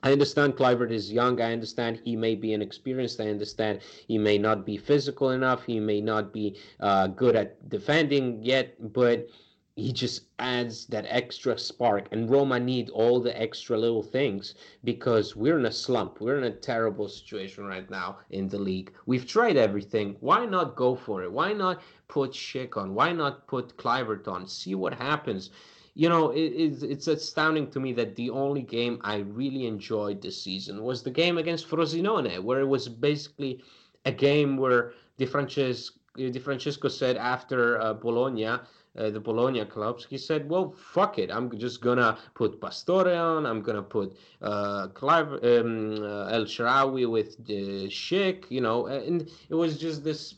I 0.08 0.14
understand 0.14 0.56
Kluivert 0.56 0.94
is 0.94 1.12
young. 1.12 1.42
I 1.42 1.52
understand 1.52 2.00
he 2.02 2.16
may 2.16 2.34
be 2.34 2.54
inexperienced. 2.54 3.20
I 3.20 3.28
understand 3.28 3.82
he 4.08 4.18
may 4.18 4.38
not 4.38 4.66
be 4.66 4.78
physical 4.78 5.32
enough. 5.32 5.66
He 5.66 5.82
may 5.82 6.00
not 6.00 6.32
be 6.32 6.56
uh, 6.80 7.08
good 7.08 7.36
at 7.36 7.68
defending 7.68 8.42
yet, 8.42 8.94
but 8.94 9.28
he 9.76 9.92
just 9.92 10.22
adds 10.40 10.86
that 10.86 11.08
extra 11.10 11.60
spark. 11.60 12.08
And 12.14 12.30
Roma 12.30 12.58
need 12.58 12.90
all 12.90 13.20
the 13.20 13.38
extra 13.38 13.78
little 13.78 14.02
things 14.02 14.56
because 14.86 15.36
we're 15.36 15.60
in 15.60 15.66
a 15.66 15.74
slump. 15.74 16.22
We're 16.22 16.38
in 16.38 16.46
a 16.46 16.52
terrible 16.52 17.10
situation 17.10 17.66
right 17.66 17.90
now 17.90 18.20
in 18.30 18.48
the 18.48 18.60
league. 18.60 18.94
We've 19.08 19.28
tried 19.28 19.58
everything. 19.58 20.16
Why 20.22 20.46
not 20.46 20.78
go 20.78 20.96
for 20.96 21.22
it? 21.24 21.32
Why 21.34 21.52
not 21.52 21.82
put 22.08 22.32
Schick 22.32 22.78
on? 22.78 22.96
Why 22.96 23.12
not 23.12 23.46
put 23.46 23.76
Kluivert 23.76 24.30
on? 24.30 24.48
See 24.48 24.74
what 24.74 24.94
happens 24.94 25.50
you 25.98 26.10
know, 26.10 26.30
it, 26.30 26.54
it's, 26.64 26.84
it's 26.84 27.08
astounding 27.08 27.72
to 27.72 27.80
me 27.80 27.92
that 27.94 28.16
the 28.16 28.30
only 28.30 28.62
game 28.62 29.02
I 29.04 29.18
really 29.42 29.66
enjoyed 29.66 30.22
this 30.22 30.40
season 30.40 30.84
was 30.84 31.02
the 31.02 31.10
game 31.10 31.40
against 31.40 31.68
Frosinone, 31.68 32.40
where 32.44 32.60
it 32.60 32.68
was 32.68 32.88
basically 32.88 33.64
a 34.06 34.12
game 34.12 34.58
where 34.58 34.94
Di 35.18 35.26
Francesco, 35.26 35.98
Di 36.16 36.38
Francesco 36.38 36.88
said 36.88 37.18
after 37.18 37.82
uh, 37.82 37.94
Bologna, 37.94 38.46
uh, 38.46 38.60
the 38.96 39.20
Bologna 39.20 39.66
clubs, 39.66 40.06
he 40.08 40.20
said, 40.20 40.48
"Well, 40.48 40.76
fuck 40.94 41.18
it. 41.18 41.32
I'm 41.32 41.50
just 41.58 41.82
gonna 41.82 42.20
put 42.36 42.62
Pastore 42.62 43.16
on. 43.16 43.48
I'm 43.48 43.64
gonna 43.64 43.82
put 43.82 44.16
uh, 44.44 44.90
Clive, 44.90 45.30
um, 45.44 46.04
uh, 46.04 46.36
El 46.38 46.46
Shaarawy 46.46 47.10
with 47.10 47.44
the 47.48 47.88
Schick. 47.88 48.46
You 48.50 48.62
know, 48.62 48.86
and 48.86 49.28
it 49.50 49.56
was 49.56 49.80
just 49.80 50.04
this 50.04 50.36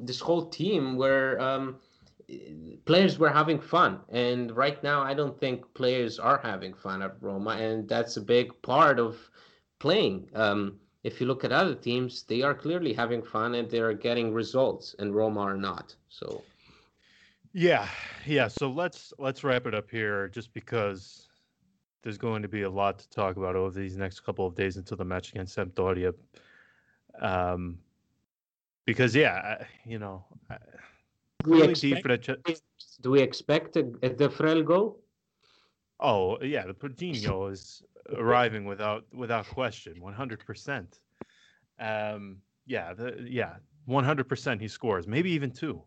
this 0.00 0.18
whole 0.18 0.46
team 0.46 0.96
where." 0.96 1.40
Um, 1.40 1.76
players 2.84 3.18
were 3.18 3.28
having 3.28 3.60
fun. 3.60 4.00
And 4.08 4.56
right 4.56 4.82
now 4.82 5.02
i 5.02 5.14
don't 5.14 5.38
think 5.40 5.72
players 5.74 6.18
are 6.18 6.40
having 6.42 6.74
fun 6.74 7.02
at 7.02 7.16
roma. 7.20 7.50
And 7.50 7.88
that's 7.88 8.16
a 8.16 8.20
big 8.20 8.50
part 8.62 8.98
of 8.98 9.16
playing. 9.78 10.28
Um, 10.34 10.78
if 11.02 11.20
you 11.20 11.26
look 11.26 11.44
at 11.44 11.52
other 11.52 11.74
teams 11.74 12.22
they 12.24 12.42
are 12.42 12.54
clearly 12.54 12.92
having 12.92 13.22
fun 13.22 13.54
and 13.54 13.70
they're 13.70 13.94
getting 13.94 14.32
results 14.32 14.94
and 14.98 15.14
roma 15.14 15.40
are 15.40 15.56
not. 15.56 15.94
So. 16.08 16.42
Yeah. 17.52 17.88
Yeah. 18.26 18.48
So 18.48 18.70
let's 18.70 19.12
let's 19.18 19.42
wrap 19.42 19.66
it 19.66 19.74
up 19.74 19.90
here 19.90 20.28
just 20.28 20.52
because 20.52 21.28
there's 22.02 22.18
going 22.18 22.42
to 22.42 22.48
be 22.48 22.62
a 22.62 22.70
lot 22.70 22.98
to 22.98 23.08
talk 23.10 23.36
about 23.36 23.56
over 23.56 23.78
these 23.78 23.96
next 23.96 24.20
couple 24.20 24.46
of 24.46 24.54
days 24.54 24.76
until 24.76 24.96
the 24.96 25.04
match 25.04 25.32
against 25.32 25.56
Sampdoria. 25.56 26.14
Um, 27.20 27.78
because 28.86 29.14
yeah, 29.14 29.64
you 29.84 29.98
know, 29.98 30.24
do 31.42 31.50
we 31.50 31.62
expect, 31.62 32.30
do 33.00 33.10
we 33.10 33.20
expect 33.20 33.76
a, 33.76 33.80
a 34.02 34.10
Defrel 34.10 34.64
goal? 34.64 35.00
Oh 35.98 36.40
yeah, 36.42 36.66
the 36.66 36.74
Pudinho 36.74 37.50
is 37.50 37.82
arriving 38.16 38.64
without 38.64 39.04
without 39.12 39.46
question, 39.46 40.00
one 40.00 40.14
hundred 40.14 40.44
percent. 40.46 41.00
Um, 41.78 42.38
yeah, 42.66 42.94
the 42.94 43.26
yeah, 43.28 43.56
one 43.86 44.04
hundred 44.04 44.28
percent 44.28 44.60
he 44.60 44.68
scores, 44.68 45.06
maybe 45.06 45.30
even 45.32 45.50
two. 45.50 45.82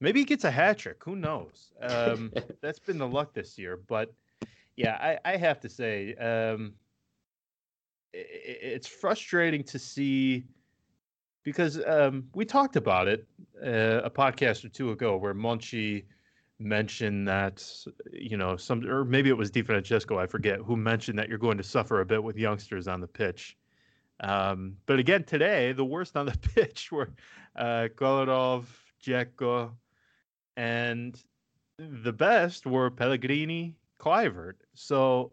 Maybe 0.00 0.20
he 0.20 0.24
gets 0.24 0.44
a 0.44 0.50
hat 0.50 0.78
trick. 0.78 1.02
Who 1.04 1.16
knows? 1.16 1.72
Um, 1.80 2.32
that's 2.60 2.78
been 2.78 2.98
the 2.98 3.08
luck 3.08 3.32
this 3.32 3.58
year. 3.58 3.78
But 3.88 4.12
yeah, 4.76 4.98
I, 5.00 5.32
I 5.32 5.36
have 5.36 5.60
to 5.60 5.68
say, 5.68 6.14
um, 6.14 6.74
it, 8.12 8.58
it's 8.62 8.86
frustrating 8.86 9.62
to 9.64 9.78
see 9.78 10.44
because 11.44 11.80
um, 11.86 12.24
we 12.34 12.44
talked 12.44 12.74
about 12.74 13.06
it 13.06 13.26
uh, 13.62 14.00
a 14.02 14.10
podcast 14.10 14.64
or 14.64 14.68
two 14.70 14.90
ago 14.90 15.16
where 15.16 15.34
Monchi 15.34 16.04
mentioned 16.58 17.28
that 17.28 17.64
you 18.12 18.36
know 18.36 18.56
some 18.56 18.84
or 18.88 19.04
maybe 19.04 19.28
it 19.28 19.36
was 19.36 19.50
Di 19.50 19.62
Francesco 19.62 20.18
I 20.18 20.26
forget 20.26 20.58
who 20.60 20.76
mentioned 20.76 21.18
that 21.18 21.28
you're 21.28 21.38
going 21.38 21.58
to 21.58 21.64
suffer 21.64 22.00
a 22.00 22.06
bit 22.06 22.22
with 22.22 22.36
youngsters 22.36 22.88
on 22.88 23.00
the 23.00 23.06
pitch. 23.06 23.56
Um, 24.20 24.76
but 24.86 24.98
again 24.98 25.24
today 25.24 25.72
the 25.72 25.84
worst 25.84 26.16
on 26.16 26.26
the 26.26 26.38
pitch 26.54 26.90
were 26.90 27.10
uh, 27.56 27.88
Kolarov, 27.94 28.64
Dzeko, 29.04 29.72
and 30.56 31.20
the 31.78 32.12
best 32.12 32.66
were 32.66 32.90
Pellegrini, 32.90 33.76
Kluivert. 34.00 34.54
So 34.74 35.32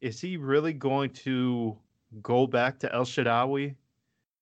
is 0.00 0.20
he 0.20 0.36
really 0.36 0.72
going 0.72 1.10
to 1.10 1.76
go 2.22 2.46
back 2.46 2.78
to 2.80 2.94
El 2.94 3.04
Shaarawy 3.04 3.74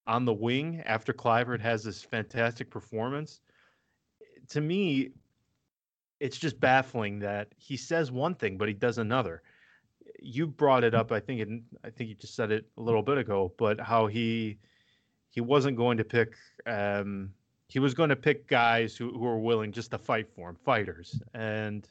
on 0.07 0.25
the 0.25 0.33
wing 0.33 0.83
after 0.87 1.13
Kluivert 1.13 1.61
has 1.61 1.83
this 1.83 2.03
fantastic 2.03 2.71
performance. 2.71 3.41
To 4.51 4.61
me, 4.61 5.11
it's 6.21 6.39
just 6.39 6.59
baffling 6.61 7.19
that 7.21 7.49
he 7.57 7.77
says 7.77 8.11
one 8.11 8.35
thing 8.35 8.57
but 8.57 8.69
he 8.69 8.75
does 8.75 8.99
another. 8.99 9.43
You 10.21 10.47
brought 10.47 10.85
it 10.85 10.95
up, 10.95 11.13
I 11.13 11.21
think, 11.21 11.63
I 11.85 11.91
think 11.91 12.09
you 12.09 12.15
just 12.15 12.35
said 12.35 12.51
it 12.51 12.67
a 12.79 12.83
little 12.83 13.03
bit 13.03 13.19
ago, 13.19 13.53
but 13.59 13.81
how 13.81 14.07
he 14.07 14.59
he 15.31 15.41
wasn't 15.41 15.77
going 15.77 15.99
to 15.99 16.05
pick. 16.05 16.35
Um, 16.67 17.31
he 17.69 17.79
was 17.79 17.95
going 17.95 18.11
to 18.11 18.17
pick 18.17 18.47
guys 18.47 18.97
who, 18.97 19.11
who 19.11 19.19
were 19.19 19.39
willing 19.39 19.73
just 19.73 19.91
to 19.91 19.99
fight 19.99 20.29
for 20.35 20.49
him, 20.49 20.57
fighters. 20.65 21.21
And 21.35 21.87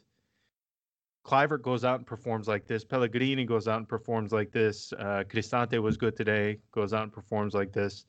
Kluivert 1.26 1.64
goes 1.64 1.84
out 1.84 1.98
and 1.98 2.06
performs 2.06 2.48
like 2.48 2.68
this. 2.68 2.86
Pellegrini 2.86 3.46
goes 3.46 3.68
out 3.68 3.78
and 3.78 3.90
performs 3.90 4.32
like 4.32 4.52
this. 4.52 4.94
Uh, 4.94 5.24
Cristante 5.28 5.82
was 5.82 5.98
good 5.98 6.16
today, 6.16 6.60
goes 6.72 6.94
out 6.94 7.04
and 7.04 7.12
performs 7.12 7.56
like 7.56 7.74
this. 7.74 8.06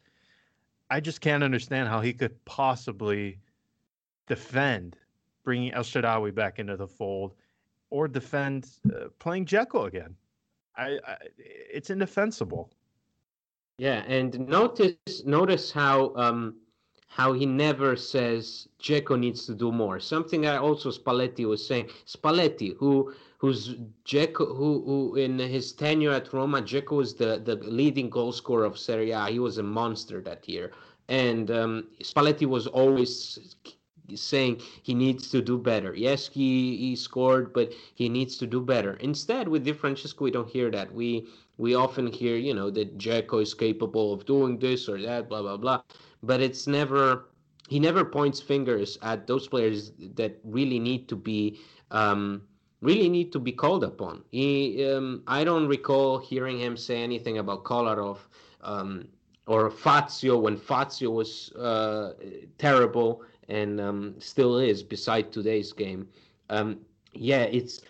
I 0.90 1.00
just 1.00 1.20
can't 1.20 1.42
understand 1.42 1.88
how 1.88 2.00
he 2.00 2.12
could 2.12 2.44
possibly 2.44 3.38
defend 4.26 4.96
bringing 5.44 5.72
El 5.72 5.82
Shaarawy 5.82 6.34
back 6.34 6.58
into 6.58 6.76
the 6.76 6.86
fold 6.86 7.34
or 7.90 8.06
defend 8.06 8.68
uh, 8.94 9.06
playing 9.18 9.46
Dzeko 9.46 9.86
again. 9.86 10.14
I, 10.76 10.98
I, 11.06 11.16
it's 11.38 11.88
indefensible. 11.88 12.70
Yeah, 13.78 14.02
and 14.06 14.38
notice 14.46 15.24
notice 15.24 15.70
how 15.70 16.14
um, 16.16 16.56
how 17.16 17.32
he 17.32 17.46
never 17.46 17.96
says 17.96 18.68
Dzeko 18.78 19.18
needs 19.18 19.46
to 19.46 19.54
do 19.54 19.72
more. 19.72 19.98
Something 19.98 20.46
I 20.46 20.58
also 20.58 20.90
Spalletti 20.90 21.46
was 21.46 21.66
saying. 21.66 21.88
Spalletti, 22.04 22.76
who 22.76 23.14
who's 23.38 23.74
Dzeko, 24.04 24.54
who 24.54 24.82
who 24.84 25.16
in 25.16 25.38
his 25.38 25.72
tenure 25.72 26.12
at 26.12 26.30
Roma, 26.34 26.60
Dzeko 26.60 26.94
was 27.02 27.14
the 27.14 27.40
the 27.42 27.56
leading 27.80 28.10
goal 28.10 28.32
scorer 28.32 28.66
of 28.66 28.78
Serie 28.78 29.12
A. 29.12 29.28
He 29.28 29.38
was 29.38 29.56
a 29.56 29.62
monster 29.62 30.20
that 30.20 30.46
year, 30.46 30.72
and 31.08 31.50
um, 31.50 31.86
Spalletti 32.02 32.44
was 32.44 32.66
always 32.66 33.38
saying 34.14 34.60
he 34.82 34.94
needs 34.94 35.30
to 35.30 35.40
do 35.40 35.56
better. 35.56 35.94
Yes, 35.94 36.28
he 36.28 36.76
he 36.76 36.96
scored, 36.96 37.54
but 37.54 37.72
he 37.94 38.10
needs 38.10 38.36
to 38.36 38.46
do 38.46 38.60
better. 38.60 38.92
Instead, 39.00 39.48
with 39.48 39.64
Di 39.64 39.72
Francesco, 39.72 40.24
we 40.24 40.30
don't 40.30 40.50
hear 40.50 40.70
that. 40.70 40.92
We 40.92 41.26
we 41.58 41.74
often 41.74 42.06
hear, 42.06 42.36
you 42.36 42.54
know, 42.54 42.70
that 42.70 42.98
Dzeko 42.98 43.42
is 43.42 43.54
capable 43.54 44.12
of 44.12 44.26
doing 44.26 44.58
this 44.58 44.88
or 44.88 45.00
that, 45.02 45.28
blah 45.28 45.42
blah 45.42 45.56
blah 45.56 45.82
but 46.26 46.40
it's 46.40 46.66
never 46.66 47.28
he 47.68 47.80
never 47.80 48.04
points 48.04 48.40
fingers 48.40 48.98
at 49.02 49.26
those 49.26 49.48
players 49.48 49.92
that 50.14 50.38
really 50.44 50.78
need 50.78 51.08
to 51.08 51.16
be 51.16 51.58
um, 51.90 52.42
really 52.80 53.08
need 53.08 53.32
to 53.32 53.38
be 53.38 53.52
called 53.52 53.82
upon. 53.82 54.22
He, 54.30 54.84
um, 54.84 55.22
I 55.26 55.44
don't 55.44 55.66
recall 55.66 56.18
hearing 56.18 56.60
him 56.60 56.76
say 56.76 57.02
anything 57.02 57.38
about 57.38 57.64
Kolarov 57.64 58.18
um, 58.60 59.08
or 59.46 59.70
Fazio 59.70 60.36
when 60.38 60.56
Fazio 60.56 61.10
was 61.10 61.52
uh, 61.52 62.12
terrible 62.58 63.22
and 63.48 63.80
um, 63.80 64.14
still 64.18 64.58
is, 64.58 64.82
beside 64.82 65.32
today's 65.32 65.72
game. 65.72 66.08
Um, 66.50 66.80
yeah, 67.12 67.42
it's 67.42 67.80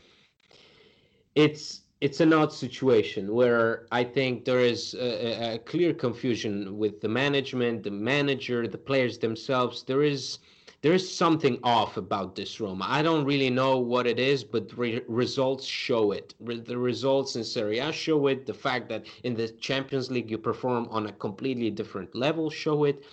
it's 1.34 1.82
it's 2.00 2.20
an 2.20 2.32
odd 2.32 2.52
situation 2.52 3.32
where 3.34 3.86
I 3.90 4.04
think 4.04 4.44
there 4.44 4.60
is 4.60 4.94
a, 4.94 5.54
a, 5.54 5.58
clear 5.58 5.94
confusion 5.94 6.76
with 6.76 7.00
the 7.00 7.08
management, 7.08 7.84
the 7.84 7.90
manager, 7.90 8.68
the 8.68 8.76
players 8.76 9.16
themselves. 9.18 9.82
There 9.82 10.02
is 10.02 10.38
there 10.82 10.92
is 10.92 11.10
something 11.10 11.58
off 11.62 11.96
about 11.96 12.36
this 12.36 12.60
Roma. 12.60 12.84
I 12.86 13.02
don't 13.02 13.24
really 13.24 13.48
know 13.48 13.78
what 13.78 14.06
it 14.06 14.18
is, 14.18 14.44
but 14.44 14.76
re- 14.76 15.02
results 15.08 15.64
show 15.64 16.12
it. 16.12 16.34
Re- 16.38 16.60
the 16.60 16.76
results 16.76 17.34
in 17.34 17.44
Serie 17.44 17.78
A 17.78 17.90
show 17.90 18.26
it. 18.26 18.44
The 18.44 18.54
fact 18.54 18.90
that 18.90 19.06
in 19.24 19.34
the 19.34 19.48
Champions 19.48 20.10
League 20.10 20.30
you 20.30 20.36
perform 20.36 20.86
on 20.90 21.06
a 21.06 21.12
completely 21.12 21.70
different 21.70 22.14
level 22.14 22.50
show 22.50 22.84
it. 22.84 23.04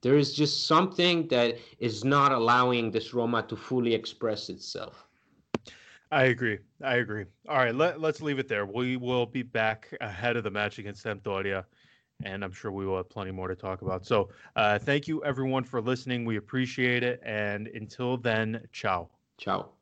There 0.00 0.16
is 0.16 0.32
just 0.32 0.66
something 0.66 1.26
that 1.28 1.58
is 1.80 2.04
not 2.04 2.32
allowing 2.32 2.92
this 2.92 3.12
Roma 3.12 3.42
to 3.48 3.56
fully 3.56 3.94
express 3.94 4.48
itself. 4.48 5.06
I 6.12 6.24
agree. 6.24 6.58
I 6.84 6.96
agree. 6.96 7.24
All 7.48 7.56
right, 7.56 7.74
let, 7.74 7.98
let's 8.00 8.20
leave 8.20 8.38
it 8.38 8.46
there. 8.46 8.66
We 8.66 8.98
will 8.98 9.24
be 9.24 9.42
back 9.42 9.88
ahead 10.02 10.36
of 10.36 10.44
the 10.44 10.50
match 10.50 10.78
against 10.78 11.02
Sampdoria, 11.04 11.64
and 12.22 12.44
I'm 12.44 12.52
sure 12.52 12.70
we 12.70 12.84
will 12.84 12.98
have 12.98 13.08
plenty 13.08 13.30
more 13.30 13.48
to 13.48 13.56
talk 13.56 13.80
about. 13.80 14.04
So, 14.04 14.28
uh, 14.54 14.78
thank 14.78 15.08
you 15.08 15.24
everyone 15.24 15.64
for 15.64 15.80
listening. 15.80 16.26
We 16.26 16.36
appreciate 16.36 17.02
it. 17.02 17.20
And 17.24 17.66
until 17.68 18.18
then, 18.18 18.68
ciao. 18.72 19.08
Ciao. 19.38 19.72